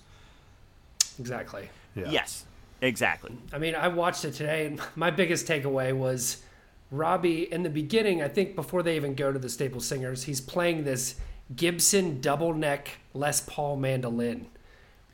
[1.18, 1.68] Exactly.
[1.96, 2.08] Yeah.
[2.08, 2.46] yes
[2.82, 6.42] exactly I mean, I watched it today, and my biggest takeaway was
[6.90, 8.22] Robbie in the beginning.
[8.22, 11.16] I think before they even go to the staple Singers, he's playing this
[11.56, 14.46] Gibson double neck Les Paul mandolin,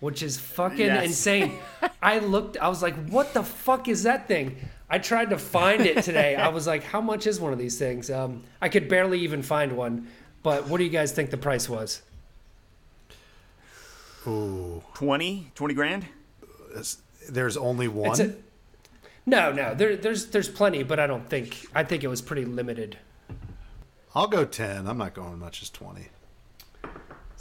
[0.01, 1.05] which is fucking Yes.
[1.07, 1.59] insane.
[2.03, 4.57] I looked, I was like, what the fuck is that thing?
[4.88, 6.37] I tried to find it today.
[6.37, 8.11] I was like, how much is one of these things?
[8.11, 10.09] Um, I could barely even find one.
[10.42, 12.03] But what do you guys think the price was?
[14.27, 14.83] Ooh.
[14.94, 16.07] 20 20 grand
[17.29, 18.20] There's only one.
[18.20, 18.35] A,
[19.25, 22.44] no, no, there, there's there's plenty, but I don't think I think it was pretty
[22.44, 22.99] limited.
[24.14, 24.87] I'll go 10.
[24.87, 26.07] I'm not going much as 20.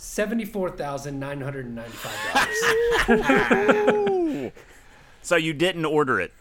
[0.05, 4.51] Seventy-four thousand nine hundred and ninety-five dollars.
[5.21, 6.31] so you didn't order it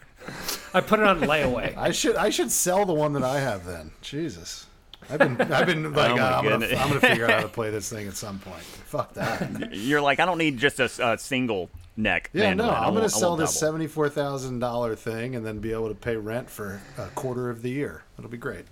[0.73, 1.75] I put it on layaway.
[1.77, 3.91] I should I should sell the one that I have then.
[4.01, 4.67] Jesus.
[5.09, 6.67] I've been I've been like oh uh, I'm, gonna.
[6.67, 8.61] I'm gonna figure out how to play this thing at some point.
[8.61, 9.73] Fuck that.
[9.73, 12.69] you're like i don't need just a single neck Yeah, no.
[12.69, 15.95] I I'm gonna sell this seventy four thousand dollar thing and then be able to
[15.95, 18.03] pay rent for a quarter of the year.
[18.17, 18.65] It'll be great.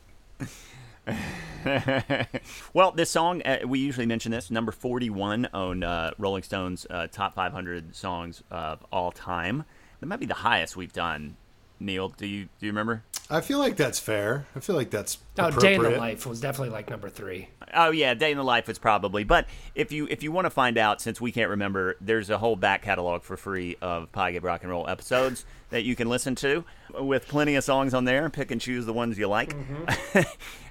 [2.73, 7.07] well, this song, uh, we usually mention this, number 41 on uh, Rolling Stone's uh,
[7.07, 9.65] top 500 songs of all time.
[9.99, 11.37] That might be the highest we've done.
[11.79, 13.03] Neil, do you do you remember?
[13.29, 14.45] I feel like that's fair.
[14.55, 15.89] I feel like that's Oh, Day in the.
[15.91, 17.49] Life was definitely like number three.
[17.73, 19.23] Oh yeah, Day in the Life is probably.
[19.23, 22.37] But if you if you want to find out, since we can't remember, there's a
[22.37, 26.35] whole back catalog for free of Pie Rock and Roll episodes that you can listen
[26.35, 26.63] to,
[26.99, 28.29] with plenty of songs on there.
[28.29, 29.53] Pick and choose the ones you like.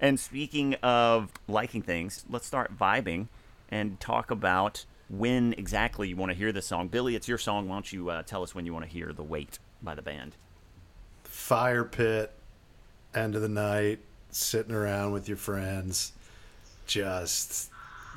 [0.00, 3.28] and speaking of liking things, let's start vibing
[3.70, 6.88] and talk about when exactly you want to hear this song.
[6.88, 7.68] Billy, it's your song.
[7.68, 10.02] Why don't you uh, tell us when you want to hear "The Weight" by the
[10.02, 10.36] band?
[11.24, 12.32] Fire pit,
[13.14, 16.12] end of the night, sitting around with your friends,
[16.86, 17.70] just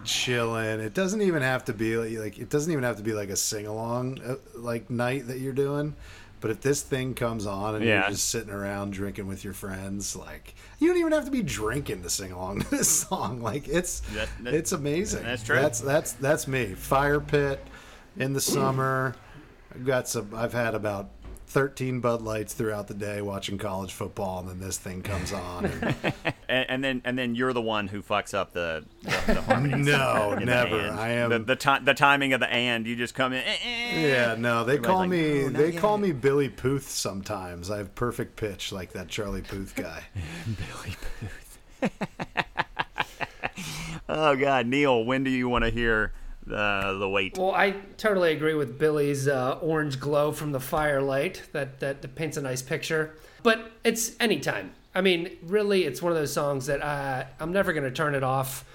[0.04, 0.80] chilling.
[0.80, 3.30] It doesn't even have to be like, like it doesn't even have to be like
[3.30, 5.96] a sing along uh, like night that you're doing.
[6.39, 8.02] But if this thing comes on and Yeah.
[8.02, 11.41] you're just sitting around drinking with your friends, like you don't even have to be
[11.41, 13.41] drinking to sing along to this song.
[13.41, 15.23] Like it's That- that- it's amazing.
[15.23, 15.56] that's true.
[15.56, 16.73] That's that's that's me.
[16.76, 17.65] Fire pit
[18.17, 19.15] in the summer.
[19.73, 20.32] I've got some.
[20.36, 21.10] I've had about.
[21.47, 25.65] 13 Bud Lights throughout the day watching college football, and then this thing comes on.
[25.65, 25.95] and-
[26.49, 29.86] And, and then and then you're the one who fucks up the, the, the harmonies.
[29.86, 30.77] no, never.
[30.79, 31.29] I am.
[31.29, 32.88] the the, ti- the timing of the and.
[32.88, 33.43] You just come in.
[33.43, 33.99] eh, eh.
[34.07, 34.63] yeah, no.
[34.63, 35.43] They call like, me.
[35.43, 37.69] "Oh, they call me Billy Puth sometimes.
[37.69, 40.03] I have perfect pitch like that Charlie Puth guy.
[40.45, 41.99] Billy Puth.
[44.07, 46.13] oh God, Neil, when do you want to hear
[46.47, 47.38] the the weight?
[47.38, 51.43] Well, I totally agree with Billy's uh, orange glow from the firelight.
[51.51, 53.15] That, that paints a nice picture.
[53.43, 54.71] But it's anytime.
[54.95, 58.15] I mean, really, it's one of those songs that uh, I'm never going to turn
[58.15, 58.65] it off.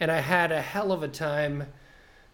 [0.00, 1.66] And I had a hell of a time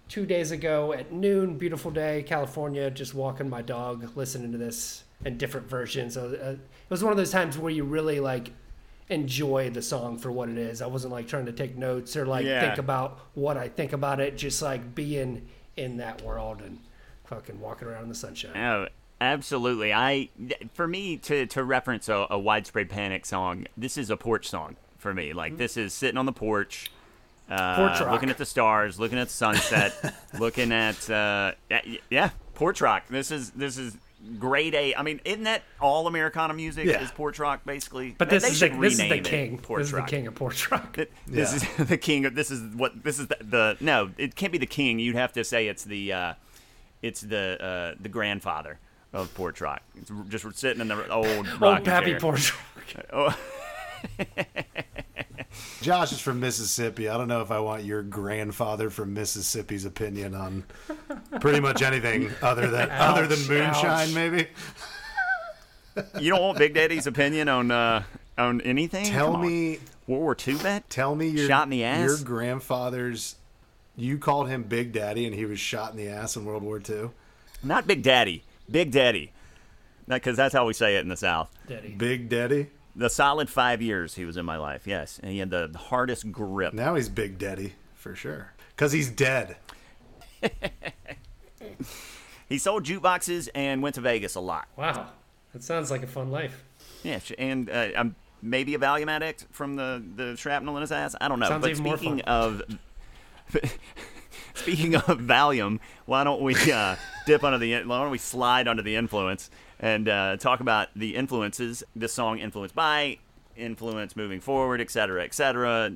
[0.08, 5.04] two days ago at noon, beautiful day, California, just walking my dog, listening to this
[5.24, 6.14] in different versions.
[6.14, 8.52] So, uh, it was one of those times where you really like
[9.08, 10.80] enjoy the song for what it is.
[10.82, 12.60] I wasn't like trying to take notes or like Yeah.
[12.60, 16.78] think about what I think about it, just like being in that world and
[17.24, 18.56] fucking walking around in the sunshine.
[18.56, 18.88] Oh,
[19.20, 19.92] absolutely.
[19.92, 20.28] I
[20.74, 23.66] for me to to reference a, a widespread panic song.
[23.76, 25.32] This is a porch song for me.
[25.32, 26.90] Like this is sitting on the porch.
[27.50, 31.52] Uh, looking at the stars, looking at the sunset, looking at uh,
[32.08, 33.02] yeah, porch rock.
[33.10, 33.96] This is this is
[34.38, 34.94] grade A.
[34.94, 36.86] I mean, isn't that all Americana music?
[36.86, 37.02] Yeah.
[37.02, 38.14] Is porch rock basically?
[38.16, 39.58] But this they is the should this is the king.
[39.58, 40.94] Porch This is the king of porch rock.
[40.94, 41.82] Th- This Yeah.
[41.82, 42.34] is the king of.
[42.34, 43.02] This is what.
[43.02, 43.76] This is the, the.
[43.80, 44.98] No, it can't be the king.
[44.98, 46.12] You'd have to say it's the.
[46.12, 46.34] Uh,
[47.02, 48.78] it's the uh, the grandfather
[49.12, 49.82] of porch rock.
[49.96, 51.26] It's just sitting in the old
[51.60, 52.20] Old Pappy chair.
[52.20, 52.52] Porch.
[53.12, 53.34] Oh,
[55.80, 57.08] Josh is from Mississippi.
[57.08, 60.64] I don't know if I want your grandfather from Mississippi's opinion on
[61.40, 64.14] pretty much anything other than other than moonshine, ouch.
[64.14, 64.48] maybe.
[66.20, 68.02] you don't want Big Daddy's opinion on uh,
[68.38, 69.06] on anything?
[69.06, 69.46] Tell Come on.
[69.46, 70.88] me World War II vet?
[70.90, 72.00] tell me your Shot in the ass?
[72.08, 73.36] your grandfather's
[73.96, 76.80] you called him Big Daddy and he was shot in the ass in World War
[76.88, 77.10] II.
[77.62, 78.42] Not Big Daddy.
[78.70, 79.32] Big Daddy.
[80.08, 81.50] Because that's how we say it in the South.
[81.68, 81.90] Daddy.
[81.90, 82.68] Big Daddy.
[82.94, 85.18] The solid five years he was in my life, yes.
[85.22, 86.74] And he had the hardest grip.
[86.74, 88.52] Now he's Big Daddy for sure.
[88.76, 89.56] Cuz he's dead.
[92.52, 94.68] He sold jukeboxes and went to Vegas a lot.
[94.76, 95.08] Wow.
[95.54, 96.62] That sounds like a fun life.
[97.02, 101.16] Yeah, and uh, um, maybe a Valium addict from the, the shrapnel in his ass.
[101.18, 101.48] I don't know.
[101.48, 102.26] Sounds but even more speaking fun.
[102.26, 102.62] of
[104.54, 108.82] speaking of Valium, why don't we uh, dip under the why don't we slide under
[108.82, 109.50] the influence
[109.82, 113.18] and uh, talk about the influences this song influenced by,
[113.56, 115.92] influence moving forward, et cetera, et cetera.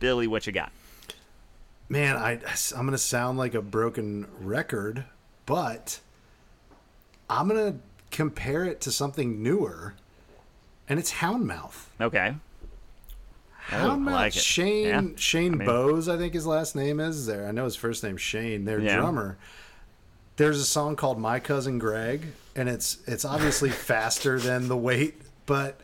[0.00, 0.70] Billy, what you got?
[1.88, 2.32] Man, I
[2.76, 5.04] I'm going to sound like a broken record,
[5.46, 6.00] but
[7.30, 7.78] I'm going to
[8.10, 9.94] compare it to something newer.
[10.88, 11.84] And it's Houndmouth.
[12.00, 12.34] Okay.
[13.70, 14.12] Oh, I Houndmouth.
[14.12, 14.32] like.
[14.32, 15.02] Shane Yeah.
[15.16, 17.46] Shane I mean- Bowes, I think his last name is there.
[17.46, 18.64] I know his first name's Shane.
[18.64, 18.96] Their Yeah.
[18.96, 19.36] drummer.
[20.38, 22.22] There's a song called My Cousin Greg,
[22.54, 25.80] and it's it's obviously faster than the weight, but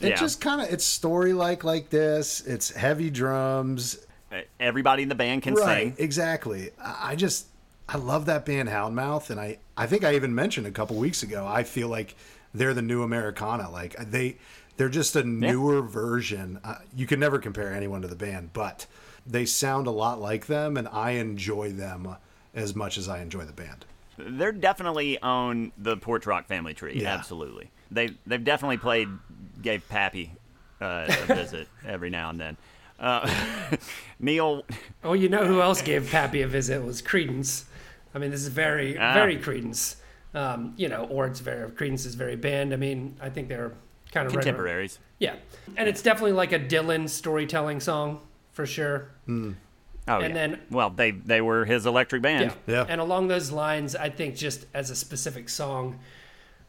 [0.00, 0.16] it Yeah.
[0.16, 2.40] just kind of it's story like like this.
[2.42, 3.98] It's heavy drums.
[4.32, 6.04] Uh, Everybody in the band can right, sing.
[6.04, 6.70] exactly.
[6.82, 7.46] I just
[7.88, 11.22] I love that band Houndmouth, and I I think I even mentioned a couple weeks
[11.22, 11.46] ago.
[11.46, 12.16] I feel like
[12.52, 13.70] they're the new Americana.
[13.70, 14.38] Like they
[14.76, 16.58] they're just a newer version.
[16.64, 18.86] Uh, you can never compare anyone to the band, but
[19.24, 22.16] they sound a lot like them, and I enjoy them
[22.54, 23.84] as much as I enjoy the band.
[24.16, 27.00] They're definitely on the Porch Rock family tree.
[27.02, 27.14] Yeah.
[27.14, 27.70] Absolutely.
[27.90, 29.08] They they've definitely played
[29.60, 30.32] gave Pappy
[30.80, 32.56] uh, a visit every now and then.
[32.98, 33.28] Uh,
[34.20, 34.64] Neil,
[35.02, 37.64] Oh, you know who else gave Pappy a visit was Creedence.
[38.14, 39.14] I mean, this is very, Ah.
[39.14, 39.96] very Creedence.
[40.32, 42.72] Um, you know, or it's very Creedence is very band.
[42.72, 43.72] I mean, I think they're
[44.12, 44.98] kind of contemporaries.
[45.18, 45.34] Yeah,
[45.76, 48.20] and it's definitely like a Dylan storytelling song
[48.52, 49.08] for sure.
[50.06, 50.46] Oh And yeah.
[50.48, 52.52] then- well, they they were his electric band.
[52.66, 52.74] Yeah.
[52.74, 52.86] Yeah.
[52.88, 55.98] And along those lines, I think just as a specific song,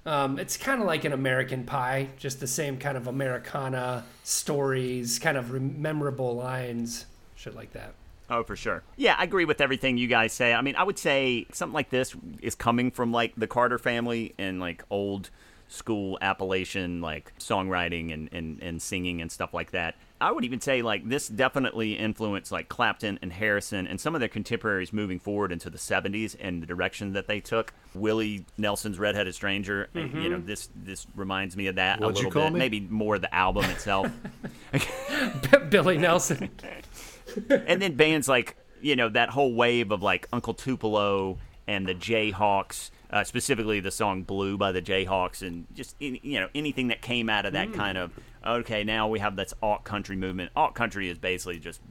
[0.05, 5.19] um, it's kind of like an American Pie, just the same kind of Americana stories,
[5.19, 7.05] kind of memorable lines,
[7.35, 7.93] shit like that.
[8.29, 8.83] Oh, for sure.
[8.95, 10.53] Yeah, I agree with everything you guys say.
[10.53, 14.33] I mean, I would say something like this is coming from like the Carter family
[14.37, 15.29] and like old
[15.67, 19.95] school Appalachian like songwriting and, and, and singing and stuff like that.
[20.21, 24.19] I would even say like this definitely influenced like Clapton and Harrison and some of
[24.21, 27.73] their contemporaries moving forward into the 70s and the direction that they took.
[27.93, 32.19] Willie Nelson's Redheaded Stranger, uh, you know, this this reminds me of that What'd a
[32.19, 32.53] you little call bit.
[32.53, 32.59] me?
[32.59, 34.09] Maybe more the album itself.
[35.69, 36.49] Billy Nelson.
[37.49, 41.37] and then bands like you know that whole wave of like Uncle Tupelo
[41.67, 46.47] and the Jayhawks, uh, specifically the song "Blue" by the Jayhawks, and just you know
[46.53, 48.11] anything that came out of that kind of
[48.45, 48.83] okay.
[48.83, 50.51] Now we have this alt country movement.
[50.55, 51.81] Alt country is basically just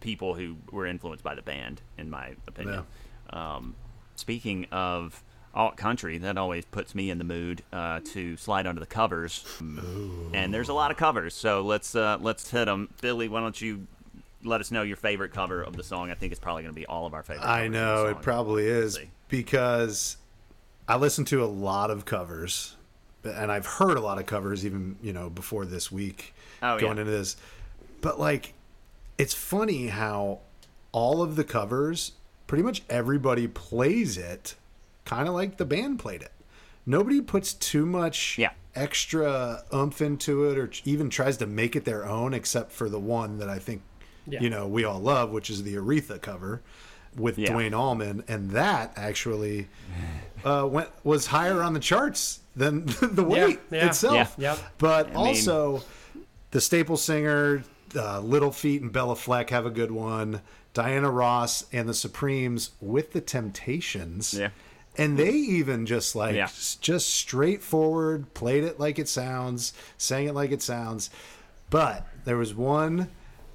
[0.00, 2.84] people who were influenced by the band, in my opinion.
[3.30, 3.74] Um,
[4.14, 5.22] speaking of
[5.54, 9.44] alt country, that always puts me in the mood uh, to slide under the covers.
[10.34, 12.90] And there's a lot of covers, so let's uh, let's hit them.
[13.00, 13.86] Billy, why don't you
[14.44, 16.10] let us know your favorite cover of the song?
[16.10, 17.44] I think it's probably going to be all of our favorite.
[17.44, 20.18] I covers of the know it probably is because
[20.86, 22.76] I listen to a lot of covers,
[23.28, 26.96] and I've heard a lot of covers even you know before this week Oh, going
[26.96, 27.02] yeah.
[27.02, 27.36] into this.
[28.00, 28.54] But like,
[29.18, 30.40] it's funny how
[30.92, 32.12] all of the covers,
[32.46, 34.54] pretty much everybody plays it,
[35.04, 36.32] kind of like the band played it.
[36.86, 38.50] Nobody puts too much Yeah.
[38.74, 43.00] extra oomph into it, or even tries to make it their own, except for the
[43.00, 43.82] one that I think
[44.26, 44.40] Yeah.
[44.40, 46.62] you know we all love, which is the Aretha cover
[47.16, 47.52] with Yeah.
[47.52, 49.68] Duane Allman, and that actually
[50.44, 53.86] uh, went was higher on the charts than the weight yeah.
[53.86, 54.34] itself.
[54.38, 54.54] Yeah.
[54.54, 54.58] Yep.
[54.78, 55.82] But I mean- also,
[56.50, 57.62] the Staple Singer,
[57.94, 60.40] uh, Little Feat, and Béla Fleck have a good one.
[60.74, 64.34] Diana Ross and the Supremes with the Temptations.
[64.34, 64.50] Yeah.
[64.98, 66.48] And they even just like Yeah.
[66.80, 71.10] just straightforward played it like it sounds, sang it like it sounds.
[71.70, 73.08] But there was one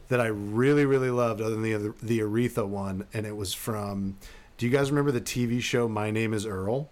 [0.10, 4.18] that I really really loved other than the the Aretha one and it was from
[4.58, 6.90] Do you guys remember the TV show My Name is Earl?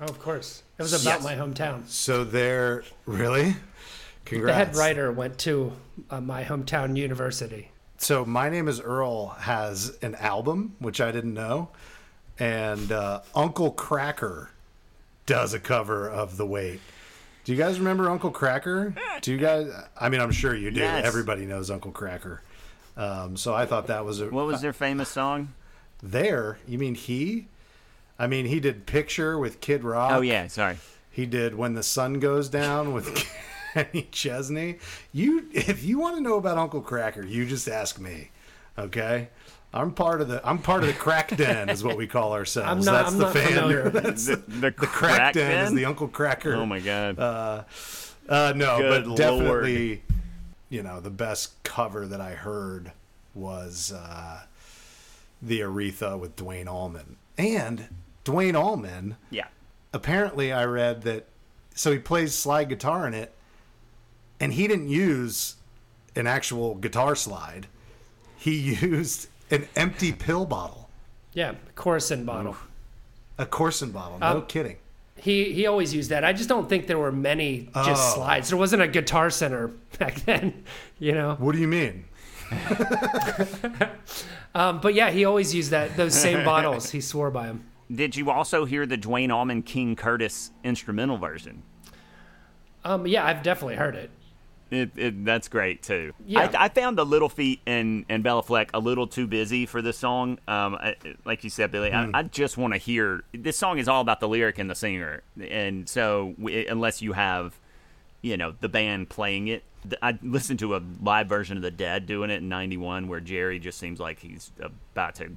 [0.00, 0.62] Oh, of course.
[0.78, 1.24] It was about Yes.
[1.24, 1.86] my hometown.
[1.88, 3.56] So they're really
[4.24, 4.54] Congrats.
[4.56, 5.72] The head writer went to
[6.10, 7.70] uh, my hometown university.
[7.98, 11.68] So my name is Earl has an album which I didn't know,
[12.38, 14.48] and uh, Uncle Kracker
[15.26, 16.80] does a cover of The Weight.
[17.44, 18.96] Do you guys remember Uncle Kracker?
[19.20, 19.70] Do you guys?
[19.98, 20.80] I mean, I'm sure you do.
[20.80, 21.04] Yes.
[21.06, 22.40] Everybody knows Uncle Kracker.
[22.96, 24.28] Um, so I thought that was a.
[24.28, 25.52] What was their famous song?
[26.02, 26.58] there?
[26.66, 27.46] You mean he?
[28.18, 30.12] I mean, he did Picture with Kid Rock.
[30.12, 30.76] Oh yeah, sorry.
[31.10, 33.24] He did When the Sun Goes Down with
[33.74, 34.78] Kenny Chesney.
[35.12, 38.30] You, if you want to know about Uncle Kracker, you just ask me.
[38.78, 39.28] Okay.
[39.72, 42.68] I'm part of the I'm part of the crack den is what we call ourselves.
[42.88, 43.46] I'm not- That's I'm the not fan.
[43.48, 43.88] familiar.
[43.90, 46.54] That's The, the, the, crack, crack den, is the Uncle Kracker.
[46.56, 47.18] Oh my god.
[47.18, 47.64] Uh,
[48.28, 50.02] uh, no, Good but definitely,
[50.68, 52.92] you know, the best cover that I heard
[53.34, 54.42] was uh,
[55.42, 57.16] the Aretha with Duane Allman.
[57.36, 57.88] And
[58.24, 59.46] Duane Allman, yeah.
[59.92, 61.26] apparently, I read that.
[61.74, 63.34] So he plays slide guitar in it,
[64.40, 65.56] and he didn't use
[66.16, 67.66] an actual guitar slide.
[68.36, 70.88] He used an empty pill bottle,
[71.32, 72.56] Yeah, Coricidin bottle.
[73.38, 74.18] a Coricidin bottle.
[74.20, 74.76] No Um, kidding.
[75.16, 76.24] He he always used that.
[76.24, 78.14] I just don't think there were many just Oh.
[78.16, 78.48] slides.
[78.50, 79.68] There wasn't a guitar center
[79.98, 80.64] back then,
[80.98, 81.34] you know.
[81.38, 82.04] What do you mean?
[84.56, 86.90] Um, but yeah, he always used that those same bottles.
[86.90, 87.64] He swore by them.
[87.94, 91.62] Did you also hear the Duane Allman King Curtis instrumental version?
[92.84, 94.10] Um, yeah, I've definitely heard it.
[94.70, 96.12] It, it, that's great too.
[96.26, 96.50] Yeah.
[96.54, 99.82] I, I found the Little Feat and and Béla Fleck a little too busy for
[99.82, 100.38] this song.
[100.48, 103.22] Um, I, like you said, Billy, I, I just want to hear.
[103.32, 107.12] This song is all about the lyric and the singer, and so w- unless you
[107.12, 107.58] have,
[108.22, 109.64] you know, the band playing it,
[110.02, 113.58] I listened to a live version of the Dead doing it in '91, where Jerry
[113.58, 115.36] just seems like he's about to.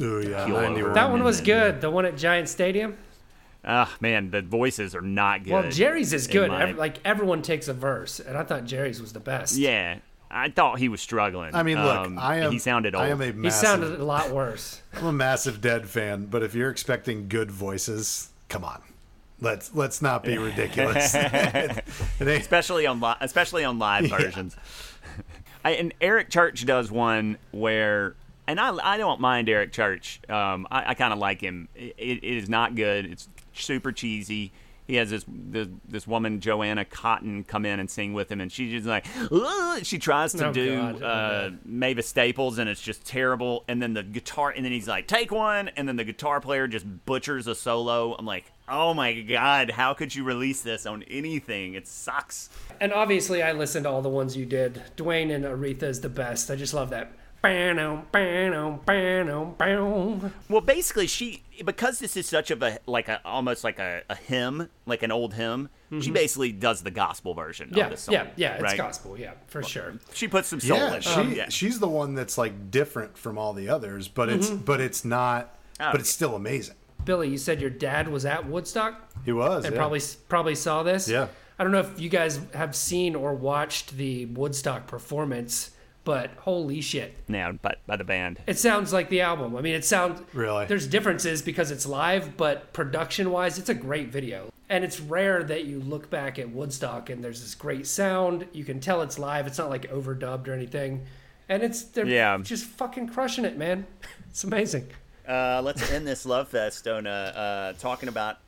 [0.00, 0.92] Oh yeah, Keel over.
[0.94, 1.80] That one was and- good.
[1.80, 2.96] The one at Giant Stadium.
[3.66, 5.52] Ah, man, the voices are not good.
[5.52, 6.50] Well, Jerry's is good.
[6.50, 9.56] my- Ev- like everyone takes a verse, and I thought Jerry's was the best.
[9.56, 11.54] yeah, I thought he was struggling.
[11.54, 12.52] I mean, look, Um, I am.
[12.52, 13.04] He sounded old.
[13.04, 14.82] I am a he sounded a lot worse.
[14.94, 18.82] I'm a massive Dead fan, but if you're expecting good voices, come on,
[19.40, 21.14] let's let's not be ridiculous.
[22.20, 24.56] Especially on li- especially on live versions.
[25.64, 28.14] I, and Eric Church does one where,
[28.46, 30.20] and I I don't mind Eric Church.
[30.28, 31.68] Um, I, I kind of like him.
[31.74, 33.06] It, it is not good.
[33.06, 34.52] It's super cheesy.
[34.86, 38.52] He has this, this this woman Joanna Cotton come in and sing with him, and
[38.52, 41.02] she's just like, "Ugh." she tries to Oh, do God.
[41.02, 43.64] Oh, uh, Mavis Staples, and it's just terrible.
[43.66, 46.68] And then the guitar, and then he's like, "Take one," and then the guitar player
[46.68, 48.14] just butchers a solo.
[48.14, 51.72] I'm like, "Oh my god, how could you release this on anything?
[51.72, 54.82] It sucks." And obviously, I listened to all the ones you did.
[54.96, 56.50] Duane and Aretha is the best.
[56.50, 57.10] I just love that.
[60.48, 64.14] Well, basically, she because this is such of a like a almost like a, a
[64.16, 65.68] hymn, like an old hymn.
[66.00, 67.78] She basically does the gospel version Mm-hmm.
[67.78, 68.14] Yeah, of the song.
[68.14, 68.54] yeah, yeah.
[68.54, 68.76] It's right?
[68.76, 69.16] gospel.
[69.16, 69.94] Yeah, for sure.
[70.12, 71.04] She puts some soul yeah, in it.
[71.04, 71.48] she yeah.
[71.50, 74.64] she's the one that's like different from all the others, but it's Mm-hmm.
[74.64, 75.54] but it's not.
[75.80, 76.74] Oh, but it's still amazing.
[77.04, 79.78] Billy, you said your dad was at Woodstock He was and yeah.
[79.78, 81.08] probably probably saw this.
[81.08, 81.28] Yeah.
[81.58, 85.70] I don't know if you guys have seen or watched the Woodstock performance,
[86.04, 87.14] but holy shit.
[87.28, 88.38] Now, by, by the band.
[88.46, 89.56] It sounds like the album.
[89.56, 90.66] I mean, it sounds Really?
[90.66, 94.50] There's differences because it's live, but production-wise, it's a great video.
[94.68, 98.46] And it's rare that you look back at Woodstock and there's this great sound.
[98.52, 99.46] You can tell it's live.
[99.46, 101.04] It's not like overdubbed or anything.
[101.48, 102.38] And it's they're Yeah.
[102.42, 103.86] just fucking crushing it, man.
[104.30, 104.88] It's amazing.
[105.28, 108.38] Uh, let's end this love fest on uh, uh, talking about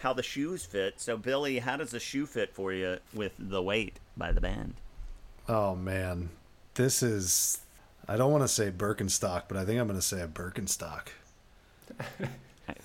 [0.00, 1.00] how the shoes fit.
[1.00, 4.74] So, Billy, how does the shoe fit for you with the weight by the band?
[5.48, 6.28] Oh man,
[6.74, 7.58] this is.
[8.08, 11.08] I don't want to say Birkenstock, but I think I'm going to say a Birkenstock.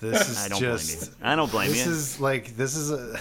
[0.00, 0.98] This is I don't just.
[0.98, 1.26] blame you.
[1.26, 1.84] I don't blame This you.
[1.84, 3.20] This is like this is a.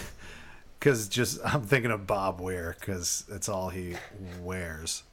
[0.80, 3.95] Because just I'm thinking of Bob Weir because it's all he
[4.41, 5.03] wears.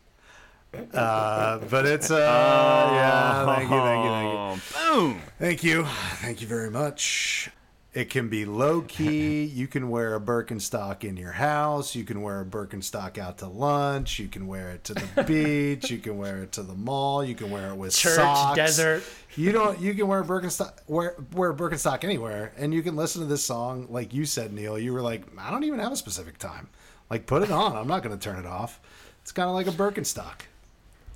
[0.95, 3.45] Uh, but it's uh yeah.
[3.55, 4.39] Thank you, thank you, thank you.
[4.39, 5.23] Oh, boom.
[5.39, 5.85] Thank you.
[6.23, 7.51] Thank you very much.
[7.95, 9.45] It can be low key.
[9.53, 11.95] You can wear a Birkenstock in your house.
[11.95, 14.19] You can wear a Birkenstock out to lunch.
[14.19, 15.91] You can wear it to the beach.
[15.91, 17.23] You can wear it to the mall.
[17.23, 18.57] You can wear it with Church, socks.
[18.57, 19.03] desert.
[19.37, 19.79] You don't.
[19.79, 20.73] You can wear a Birkenstock.
[20.89, 24.53] Wear wear a Birkenstock anywhere, and you can listen to this song like you said,
[24.55, 24.79] Neil.
[24.79, 26.69] You were like, I don't even have a specific time.
[27.11, 27.77] Like, put it on.
[27.77, 28.81] I'm not going to turn it off.
[29.21, 30.41] It's kind of like a Birkenstock.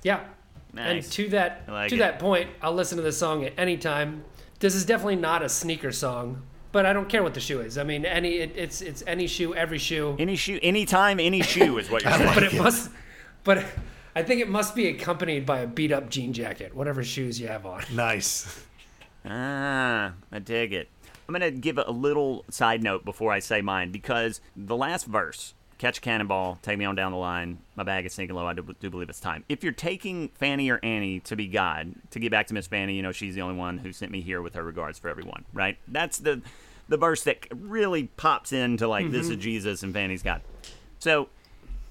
[0.03, 0.19] Yeah.
[0.73, 1.05] Nice.
[1.05, 1.99] And to that like to it.
[1.99, 4.23] that point, I'll listen to this song at any time.
[4.59, 6.43] This is definitely not a sneaker song,
[6.77, 7.79] but I don't care what the shoe is.
[7.79, 10.15] I mean, any it, it's it's any shoe, every shoe.
[10.19, 12.35] Any shoe, anytime, any shoe is what you're saying.
[12.35, 12.91] but it must
[13.43, 13.65] but
[14.15, 17.47] I think it must be accompanied by a beat up jean jacket, whatever shoes you
[17.47, 17.81] have on.
[17.95, 18.63] Nice.
[19.25, 20.87] Ah, I dig it.
[21.27, 25.07] I'm going to give a little side note before I say mine because the last
[25.07, 28.45] verse, catch a cannonball, take me on down the line, my bag is sinking low,
[28.45, 29.43] I do, do believe it's time.
[29.49, 32.93] If you're taking Fanny or Annie to be God, to get back to Miss Fanny,
[32.95, 35.43] you know, she's the only one who sent me here with her regards for everyone,
[35.53, 35.77] right?
[35.87, 36.41] That's the
[36.89, 39.37] the verse that really pops into like this Mm-hmm.
[39.39, 40.41] is Jesus and Fanny's God.
[40.99, 41.29] So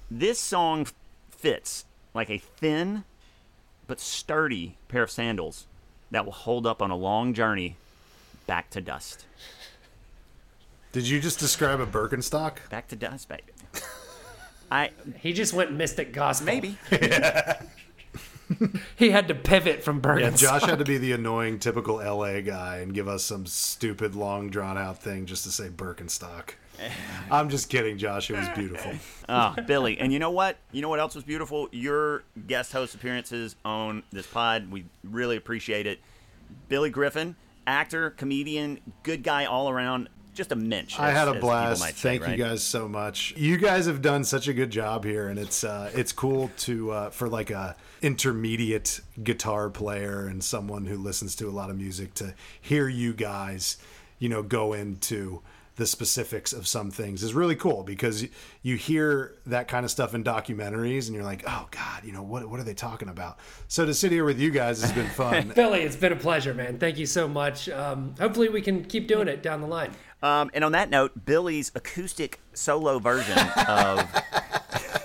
[0.09, 0.87] this song
[1.29, 3.03] fits like a thin
[3.85, 5.67] but sturdy pair of sandals
[6.11, 7.75] that will hold up on a long journey
[8.47, 9.25] back to dust.
[10.93, 12.69] Did you just describe a Birkenstock?
[12.69, 13.43] Back to dust, baby.
[14.71, 14.89] I
[15.19, 16.45] He just went mystic gospel.
[16.47, 16.77] maybe
[18.95, 20.35] he had to pivot from Yeah, Bergen.
[20.35, 24.49] Josh had to be the annoying typical LA guy and give us some stupid long
[24.49, 26.51] drawn out thing just to say Birkenstock.
[27.31, 28.29] I'm just kidding, Josh.
[28.29, 28.93] It was beautiful.
[29.27, 29.97] Oh, Billy.
[29.99, 30.57] And you know what?
[30.71, 31.69] You know what else was beautiful?
[31.71, 34.69] Your guest host appearances on this pod.
[34.71, 35.99] We really appreciate it.
[36.69, 37.35] Billy Griffin,
[37.65, 40.09] actor, comedian, good guy all around.
[40.37, 40.99] Just a mensch.
[40.99, 41.81] I as- had a blast.
[41.81, 42.37] might say, Thank right?
[42.37, 43.33] you guys so much.
[43.35, 46.91] You guys have done such a good job here, and it's uh, it's cool to
[46.91, 51.75] uh, for like a intermediate guitar player and someone who listens to a lot of
[51.75, 53.77] music to hear you guys,
[54.19, 55.41] you know, go into
[55.77, 58.25] the specifics of some things is really cool because
[58.63, 62.23] you hear that kind of stuff in documentaries and you're like, oh God, you know,
[62.23, 63.37] what, what are they talking about?
[63.67, 65.51] So to sit here with you guys has been fun.
[65.55, 66.79] Billy, it's been a pleasure, man.
[66.79, 67.69] Thank you so much.
[67.69, 69.91] Um, hopefully, we can keep doing it down the line.
[70.23, 73.37] Um, and on that note, Billy's acoustic solo version
[73.67, 73.99] of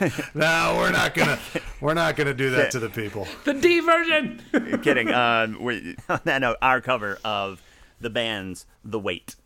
[0.34, 1.38] no, we're not gonna
[1.80, 3.26] we're not gonna do that to the people.
[3.44, 4.40] The D version.
[4.82, 5.10] kidding.
[5.10, 7.62] Um, we, on that note, our cover of
[8.00, 9.36] the band's "The Weight."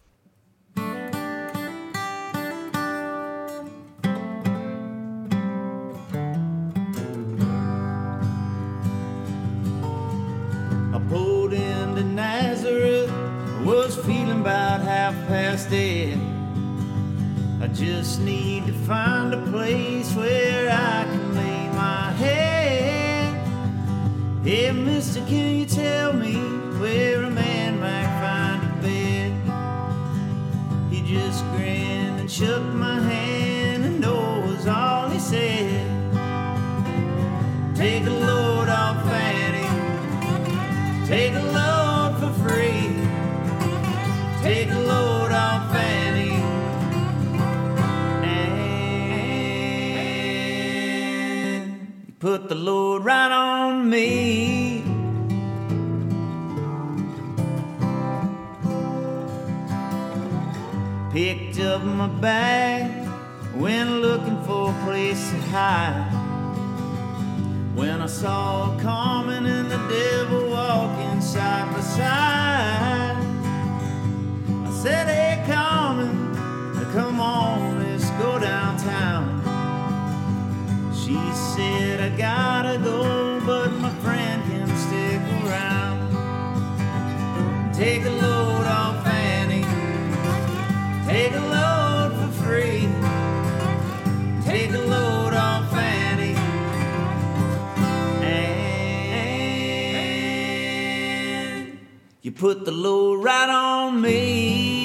[10.95, 13.11] I pulled into Nazareth,
[13.67, 16.17] was feeling about half past dead.
[17.61, 23.35] I just need to find a place where I can lay my head.
[24.45, 26.37] Hey, mister, can you tell me
[26.79, 29.33] where a man might find a bed?
[30.89, 32.96] He just grinned and shook my
[52.27, 54.83] put the load right on me.
[61.13, 62.91] Picked up my bag,
[63.55, 66.11] went looking for a place to hide.
[67.77, 73.17] When I saw Carmen and the devil walking side by side,
[74.67, 76.35] I said, Hey, Carmen,
[76.93, 79.36] come on, let's go downtown.
[81.07, 81.15] She
[81.55, 86.01] said, I gotta go, but my friend can stick around.
[87.73, 89.63] Take a load off Annie,
[91.07, 92.89] take a load for free.
[94.45, 96.35] Take a load off Annie.
[101.55, 101.79] And
[102.23, 104.76] you put the load right on me.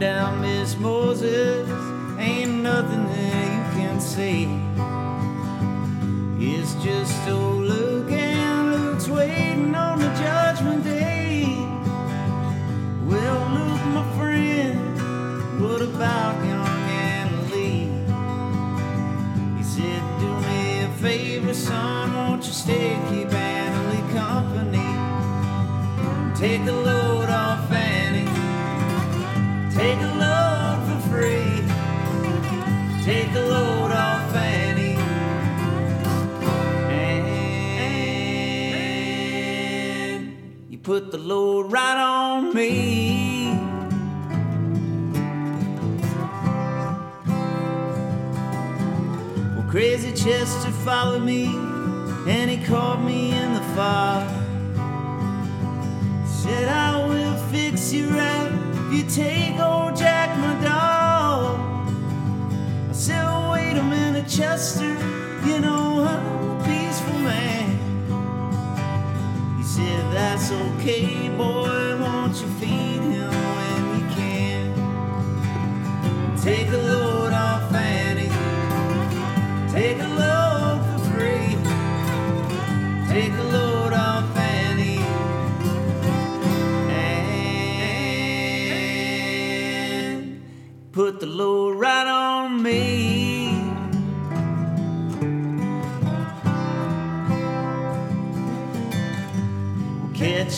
[0.00, 1.68] Down, Miss Moses.
[2.18, 4.48] Ain't nothing that you can see.
[6.40, 11.44] It's just old Luke and Luke's waiting on the judgment day.
[13.04, 16.80] Well, Luke, my friend, what about young
[17.12, 17.90] Anna Lee?
[19.58, 24.88] He said, Do me a favor, son, won't you stay, keep Anna Lee company?
[26.34, 26.99] Take a load
[41.10, 43.52] the load right on me.
[49.56, 51.46] Well, crazy Chester followed me,
[52.28, 54.28] and he caught me in the fog.
[56.26, 58.52] Said, I will fix you right
[58.86, 61.58] if you take old Jack, my dog.
[62.88, 64.94] I said, oh, wait a minute, Chester,
[65.44, 67.59] you know I'm a peaceful man.
[70.20, 74.66] That's okay, boy, won't you feed him when you can?
[76.36, 77.09] Take a load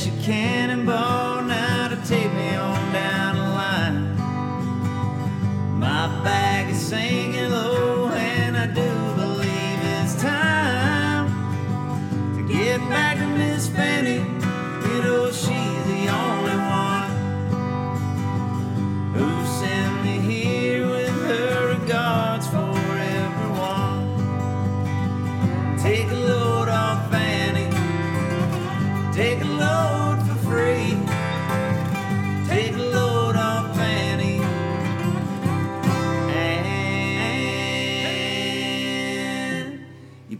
[0.07, 4.16] a cannonball now to take me on down the line.
[5.78, 7.71] My bag is sinking low,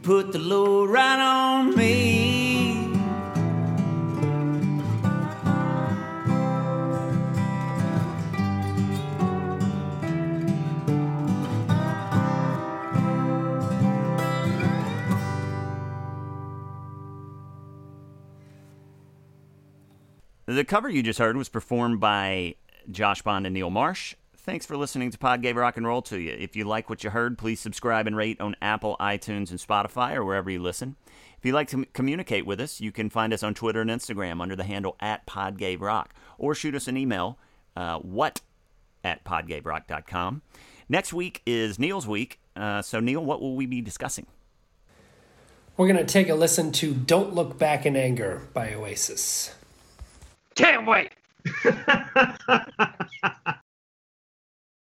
[0.03, 2.89] put the load right on me.
[20.47, 22.57] The cover you just heard was performed by
[22.91, 24.15] Josh Bond and Neil Marsh.
[24.45, 26.33] Thanks for listening to Pod Gave Rock and Roll to you.
[26.37, 30.17] If you like what you heard, please subscribe and rate on Apple, iTunes, and Spotify
[30.17, 30.97] or wherever you listen.
[31.39, 34.43] If you'd like to communicate with us, you can find us on Twitter and Instagram
[34.43, 36.07] under the handle at PodGaveRock
[36.39, 37.39] or shoot us an email,
[37.77, 38.41] uh, what
[39.05, 40.43] at podgaverock.com.
[40.89, 42.41] Next week is Neil's week.
[42.57, 44.27] Uh, so, Neil, what will we be discussing?
[45.77, 49.55] We're going to take a listen to Don't Look Back in Anger by Oasis.
[50.57, 51.13] Can't wait.